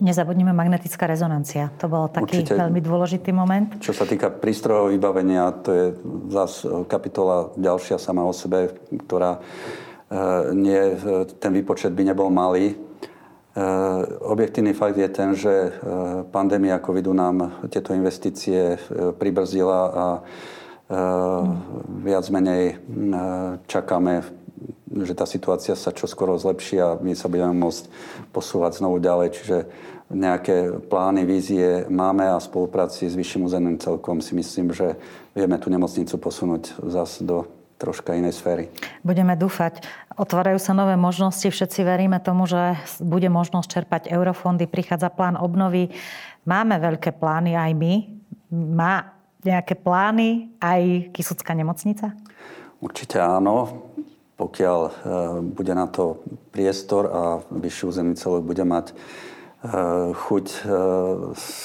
nezabudnime 0.00 0.56
magnetická 0.56 1.04
rezonancia. 1.04 1.68
To 1.84 1.88
bol 1.88 2.08
taký 2.08 2.44
určite, 2.44 2.56
veľmi 2.56 2.80
dôležitý 2.80 3.30
moment. 3.32 3.76
Čo 3.80 3.92
sa 3.92 4.08
týka 4.08 4.32
prístrojov 4.32 4.92
vybavenia, 4.92 5.52
to 5.60 5.70
je 5.72 5.86
zase 6.32 6.64
kapitola 6.88 7.52
ďalšia 7.60 8.00
sama 8.00 8.24
o 8.24 8.32
sebe, 8.32 8.72
ktorá 8.88 9.36
e, 9.36 9.40
nie, 10.56 10.96
ten 11.36 11.52
výpočet 11.52 11.92
by 11.92 12.08
nebol 12.08 12.32
malý. 12.32 12.72
E, 13.56 13.62
objektívny 14.20 14.76
fakt 14.76 15.00
je 15.00 15.08
ten, 15.08 15.32
že 15.32 15.48
e, 15.48 15.70
pandémia 16.28 16.76
covidu 16.78 17.16
nám 17.16 17.64
tieto 17.72 17.96
investície 17.96 18.76
pribrzdila 19.16 19.80
a 19.88 20.06
viac 22.06 22.30
menej 22.30 22.78
čakáme 23.66 24.22
že 24.86 25.18
tá 25.18 25.26
situácia 25.28 25.74
sa 25.76 25.92
čoskoro 25.92 26.38
zlepší 26.38 26.80
a 26.80 26.96
my 26.96 27.12
sa 27.12 27.28
budeme 27.28 27.52
môcť 27.58 27.90
posúvať 28.32 28.80
znovu 28.80 29.02
ďalej. 29.02 29.28
Čiže 29.34 29.56
nejaké 30.08 30.70
plány, 30.86 31.26
vízie 31.26 31.84
máme 31.90 32.24
a 32.30 32.38
spolupráci 32.38 33.10
s 33.10 33.18
Vyšším 33.18 33.50
územným 33.50 33.82
celkom 33.82 34.22
si 34.22 34.38
myslím, 34.38 34.70
že 34.70 34.94
vieme 35.34 35.58
tú 35.58 35.68
nemocnicu 35.68 36.14
posunúť 36.16 36.78
zase 36.86 37.26
do 37.26 37.50
troška 37.76 38.16
inej 38.16 38.36
sféry. 38.36 38.72
Budeme 39.04 39.36
dúfať. 39.36 39.84
Otvárajú 40.16 40.56
sa 40.56 40.72
nové 40.72 40.96
možnosti. 40.96 41.44
Všetci 41.44 41.84
veríme 41.84 42.18
tomu, 42.18 42.48
že 42.48 42.80
bude 43.00 43.28
možnosť 43.28 43.68
čerpať 43.68 44.02
eurofondy. 44.08 44.64
Prichádza 44.64 45.12
plán 45.12 45.36
obnovy. 45.36 45.92
Máme 46.48 46.80
veľké 46.80 47.16
plány 47.16 47.54
aj 47.54 47.72
my. 47.76 47.94
Má 48.52 49.12
nejaké 49.44 49.76
plány 49.76 50.56
aj 50.58 51.12
Kisucká 51.12 51.52
nemocnica? 51.52 52.16
Určite 52.80 53.20
áno 53.20 53.86
pokiaľ 54.36 54.80
e, 54.84 54.90
bude 55.42 55.72
na 55.72 55.88
to 55.88 56.20
priestor 56.52 57.08
a 57.08 57.22
vyšší 57.48 57.82
územný 57.88 58.14
celok 58.20 58.44
bude 58.44 58.64
mať 58.68 58.92
e, 58.92 58.94
chuť 60.12 60.46
e, 60.52 60.58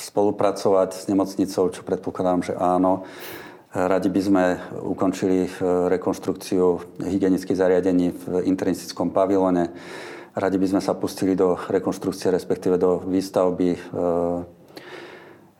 spolupracovať 0.07 0.89
s 0.95 1.03
nemocnicou, 1.11 1.67
čo 1.67 1.83
predpokladám, 1.83 2.39
že 2.47 2.53
áno. 2.55 3.03
Radi 3.71 4.11
by 4.11 4.21
sme 4.21 4.43
ukončili 4.83 5.47
rekonštrukciu 5.87 6.99
hygienických 7.07 7.55
zariadení 7.55 8.11
v 8.11 8.23
internistickom 8.43 9.15
pavilone. 9.15 9.71
Radi 10.35 10.57
by 10.59 10.67
sme 10.75 10.81
sa 10.83 10.91
pustili 10.91 11.39
do 11.39 11.55
rekonštrukcie, 11.55 12.35
respektíve 12.35 12.75
do 12.75 12.99
výstavby 12.99 13.79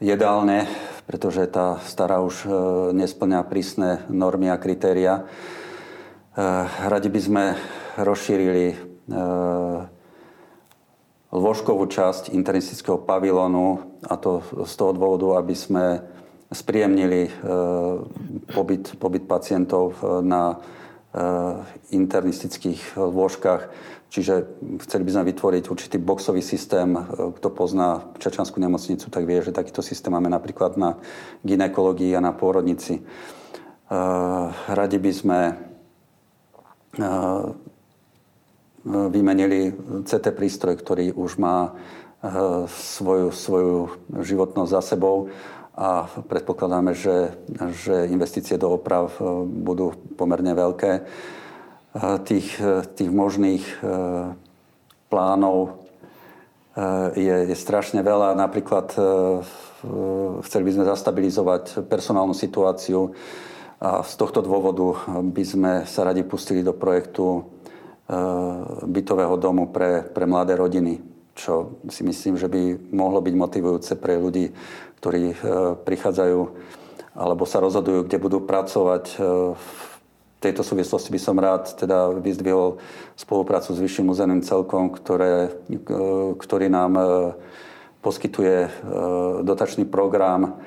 jedálne, 0.04 0.68
pretože 1.08 1.48
tá 1.48 1.80
stará 1.88 2.20
už 2.20 2.52
nesplňa 2.92 3.48
prísne 3.48 4.04
normy 4.12 4.52
a 4.52 4.60
kritéria. 4.60 5.24
Eh, 6.32 6.64
radi 6.88 7.12
by 7.12 7.20
sme 7.20 7.44
rozšírili 8.00 8.66
eh, 8.72 8.76
lôžkovú 11.28 11.92
časť 11.92 12.32
internistického 12.32 12.96
pavilónu 13.04 14.00
a 14.08 14.16
to 14.16 14.40
z 14.64 14.74
toho 14.80 14.96
dôvodu, 14.96 15.44
aby 15.44 15.52
sme 15.52 16.00
spríjemnili 16.52 17.22
eh, 17.28 17.32
pobyt, 18.54 18.96
pobyt 19.00 19.24
pacientov 19.26 19.96
na 20.22 20.60
internistických 21.92 22.96
lôžkach. 22.96 23.68
Čiže 24.08 24.48
chceli 24.80 25.04
by 25.04 25.12
sme 25.12 25.24
vytvoriť 25.36 25.64
určitý 25.68 26.00
boxový 26.00 26.40
systém. 26.40 26.96
Kto 27.36 27.52
pozná 27.52 28.16
Čečanskú 28.16 28.64
nemocnicu, 28.64 29.12
tak 29.12 29.28
vie, 29.28 29.44
že 29.44 29.52
takýto 29.52 29.84
systém 29.84 30.08
máme 30.08 30.32
napríklad 30.32 30.80
na 30.80 30.96
ginekológii 31.44 32.16
a 32.16 32.24
na 32.24 32.32
pôrodnici. 32.32 33.04
Radi 34.72 34.98
by 35.04 35.12
sme 35.12 35.40
vymenili 38.88 39.76
CT 40.08 40.32
prístroj, 40.32 40.80
ktorý 40.80 41.12
už 41.12 41.36
má 41.40 41.76
svoju, 42.72 43.36
svoju 43.36 43.76
životnosť 44.16 44.72
za 44.72 44.82
sebou 44.96 45.28
a 45.82 46.06
predpokladáme, 46.06 46.94
že, 46.94 47.34
že 47.74 48.06
investície 48.14 48.54
do 48.62 48.78
oprav 48.78 49.10
budú 49.50 49.98
pomerne 50.14 50.54
veľké. 50.54 50.92
Tých, 52.22 52.50
tých 52.94 53.10
možných 53.10 53.66
plánov 55.10 55.82
je, 57.18 57.36
je 57.50 57.56
strašne 57.58 58.06
veľa. 58.06 58.38
Napríklad 58.38 58.94
chceli 60.46 60.64
by 60.70 60.72
sme 60.72 60.86
zastabilizovať 60.86 61.90
personálnu 61.90 62.38
situáciu 62.38 63.12
a 63.82 64.06
z 64.06 64.14
tohto 64.14 64.46
dôvodu 64.46 65.10
by 65.26 65.44
sme 65.44 65.72
sa 65.90 66.06
radi 66.06 66.22
pustili 66.22 66.62
do 66.62 66.78
projektu 66.78 67.26
e, 67.34 67.42
bytového 68.86 69.42
domu 69.42 69.74
pre, 69.74 70.06
pre 70.06 70.30
mladé 70.30 70.54
rodiny, 70.54 71.02
čo 71.36 71.80
si 71.88 72.04
myslím, 72.04 72.36
že 72.36 72.52
by 72.52 72.92
mohlo 72.92 73.24
byť 73.24 73.36
motivujúce 73.36 73.94
pre 73.98 74.20
ľudí, 74.20 74.52
ktorí 75.00 75.24
e, 75.32 75.36
prichádzajú 75.82 76.40
alebo 77.12 77.44
sa 77.44 77.60
rozhodujú, 77.60 78.08
kde 78.08 78.18
budú 78.24 78.40
pracovať. 78.44 79.06
E, 79.12 79.16
v 79.56 79.70
tejto 80.42 80.66
súvislosti 80.66 81.14
by 81.14 81.20
som 81.22 81.38
rád 81.38 81.78
teda 81.78 82.18
vyzdvihol 82.18 82.82
spoluprácu 83.14 83.78
s 83.78 83.82
Vyšším 83.84 84.10
územným 84.10 84.42
celkom, 84.42 84.90
ktoré, 84.90 85.54
ktorý 86.42 86.66
nám 86.66 86.98
poskytuje 88.02 88.74
dotačný 89.46 89.86
program 89.86 90.58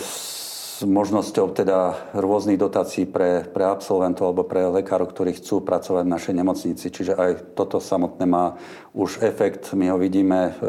s 0.00 0.39
možnosťou 0.86 1.52
teda 1.52 2.10
rôznych 2.16 2.60
dotácií 2.60 3.04
pre, 3.04 3.44
pre 3.44 3.64
absolventov 3.66 4.30
alebo 4.30 4.44
pre 4.46 4.64
lekárov, 4.68 5.10
ktorí 5.10 5.36
chcú 5.36 5.60
pracovať 5.60 6.04
v 6.06 6.14
našej 6.14 6.34
nemocnici. 6.36 6.86
Čiže 6.88 7.16
aj 7.16 7.56
toto 7.58 7.80
samotné 7.82 8.24
má 8.24 8.56
už 8.96 9.20
efekt. 9.24 9.72
My 9.76 9.92
ho 9.92 9.98
vidíme. 10.00 10.50
E, 10.50 10.62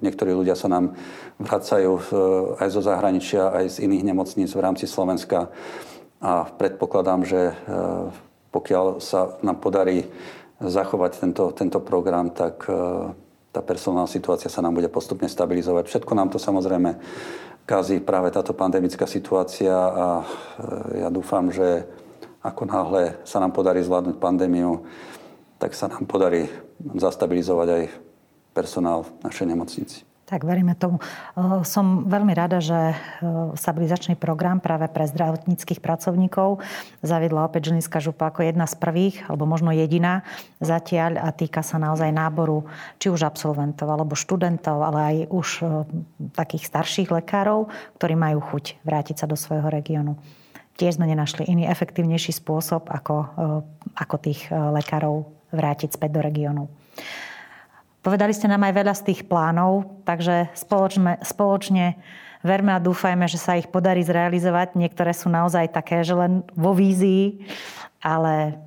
niektorí 0.00 0.32
ľudia 0.32 0.56
sa 0.56 0.70
nám 0.70 0.94
vracajú 1.42 1.92
e, 1.92 2.02
aj 2.62 2.68
zo 2.72 2.80
zahraničia, 2.84 3.52
aj 3.52 3.64
z 3.76 3.76
iných 3.88 4.04
nemocníc 4.12 4.50
v 4.54 4.64
rámci 4.64 4.86
Slovenska. 4.88 5.52
A 6.24 6.48
predpokladám, 6.48 7.26
že 7.26 7.50
e, 7.50 7.54
pokiaľ 8.54 9.02
sa 9.02 9.36
nám 9.42 9.58
podarí 9.58 10.06
zachovať 10.62 11.12
tento, 11.20 11.44
tento 11.50 11.78
program, 11.82 12.30
tak 12.30 12.70
tá 13.50 13.60
personálna 13.62 14.06
situácia 14.06 14.46
sa 14.46 14.62
nám 14.62 14.78
bude 14.78 14.86
postupne 14.86 15.26
stabilizovať. 15.26 15.90
Všetko 15.90 16.12
nám 16.14 16.30
to 16.30 16.38
samozrejme 16.38 16.94
kazí 17.64 18.00
práve 18.00 18.32
táto 18.32 18.52
pandemická 18.52 19.08
situácia 19.08 19.72
a 19.72 20.06
e, 20.20 20.24
ja 21.04 21.08
dúfam, 21.08 21.48
že 21.48 21.84
ako 22.44 22.62
náhle 22.68 23.02
sa 23.24 23.40
nám 23.40 23.56
podarí 23.56 23.80
zvládnuť 23.80 24.20
pandémiu, 24.20 24.84
tak 25.56 25.72
sa 25.72 25.88
nám 25.88 26.04
podarí 26.04 26.44
zastabilizovať 26.92 27.68
aj 27.72 27.82
personál 28.52 29.08
v 29.08 29.10
našej 29.24 29.46
nemocnici. 29.48 29.98
Tak 30.24 30.40
veríme 30.40 30.72
tomu. 30.72 31.04
Som 31.68 32.08
veľmi 32.08 32.32
rada, 32.32 32.56
že 32.56 32.96
stabilizačný 33.60 34.16
program 34.16 34.56
práve 34.56 34.88
pre 34.88 35.04
zdravotníckých 35.04 35.84
pracovníkov 35.84 36.64
zaviedla 37.04 37.44
opäť 37.44 37.68
Žilinská 37.68 38.00
župa 38.00 38.32
ako 38.32 38.40
jedna 38.48 38.64
z 38.64 38.72
prvých, 38.80 39.20
alebo 39.28 39.44
možno 39.44 39.68
jediná 39.76 40.24
zatiaľ 40.64 41.20
a 41.20 41.28
týka 41.28 41.60
sa 41.60 41.76
naozaj 41.76 42.08
náboru 42.08 42.64
či 42.96 43.12
už 43.12 43.20
absolventov 43.20 43.84
alebo 43.84 44.16
študentov, 44.16 44.80
ale 44.80 44.98
aj 45.04 45.16
už 45.28 45.48
takých 46.32 46.72
starších 46.72 47.12
lekárov, 47.12 47.68
ktorí 48.00 48.16
majú 48.16 48.40
chuť 48.40 48.80
vrátiť 48.80 49.20
sa 49.20 49.28
do 49.28 49.36
svojho 49.36 49.68
regiónu. 49.68 50.16
Tiež 50.80 50.96
sme 50.96 51.04
nenašli 51.04 51.44
iný 51.52 51.68
efektívnejší 51.68 52.32
spôsob, 52.32 52.88
ako, 52.88 53.28
ako 53.92 54.16
tých 54.24 54.48
lekárov 54.48 55.28
vrátiť 55.52 56.00
späť 56.00 56.10
do 56.16 56.20
regiónu. 56.24 56.64
Povedali 58.04 58.36
ste 58.36 58.52
nám 58.52 58.68
aj 58.68 58.74
veľa 58.76 58.94
z 59.00 59.02
tých 59.08 59.20
plánov, 59.24 60.04
takže 60.04 60.52
spoločne, 60.52 61.16
spoločne 61.24 61.96
verme 62.44 62.76
a 62.76 62.84
dúfajme, 62.84 63.24
že 63.24 63.40
sa 63.40 63.56
ich 63.56 63.72
podarí 63.72 64.04
zrealizovať. 64.04 64.76
Niektoré 64.76 65.16
sú 65.16 65.32
naozaj 65.32 65.72
také, 65.72 66.04
že 66.04 66.12
len 66.12 66.44
vo 66.52 66.76
vízii, 66.76 67.40
ale 68.04 68.60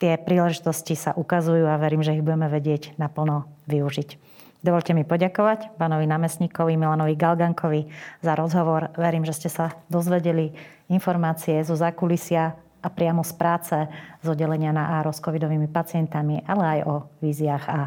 tie 0.00 0.16
príležitosti 0.16 0.96
sa 0.96 1.12
ukazujú 1.12 1.68
a 1.68 1.76
verím, 1.76 2.00
že 2.00 2.16
ich 2.16 2.24
budeme 2.24 2.48
vedieť 2.48 2.96
naplno 2.96 3.44
využiť. 3.68 4.16
Dovolte 4.64 4.96
mi 4.96 5.04
poďakovať 5.04 5.76
pánovi 5.76 6.08
námestníkovi 6.08 6.80
Milanovi 6.80 7.14
Galgankovi 7.14 7.92
za 8.24 8.34
rozhovor. 8.34 8.90
Verím, 8.96 9.22
že 9.22 9.36
ste 9.36 9.52
sa 9.52 9.76
dozvedeli 9.92 10.50
informácie 10.88 11.60
zo 11.60 11.76
zákulisia 11.76 12.56
a 12.80 12.88
priamo 12.88 13.20
z 13.20 13.32
práce 13.36 13.76
z 14.24 14.26
oddelenia 14.26 14.72
na 14.72 14.98
ARO 14.98 15.12
s 15.12 15.20
covidovými 15.20 15.68
pacientami, 15.68 16.42
ale 16.48 16.80
aj 16.80 16.80
o 16.88 16.94
víziách 17.22 17.64
a 17.68 17.80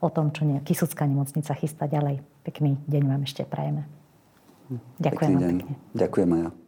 o 0.00 0.08
tom, 0.12 0.32
čo 0.32 0.44
ne, 0.44 0.60
Kisucká 0.60 1.08
nemocnica 1.08 1.52
chystá 1.56 1.88
ďalej. 1.88 2.20
Pekný 2.44 2.76
deň 2.86 3.02
vám 3.08 3.22
ešte 3.24 3.42
prajeme. 3.46 3.88
Ďakujem 4.98 5.30
pekný 5.30 5.42
deň. 5.42 5.56
Ďakujem 5.94 6.30
aj 6.34 6.40
ja. 6.42 6.65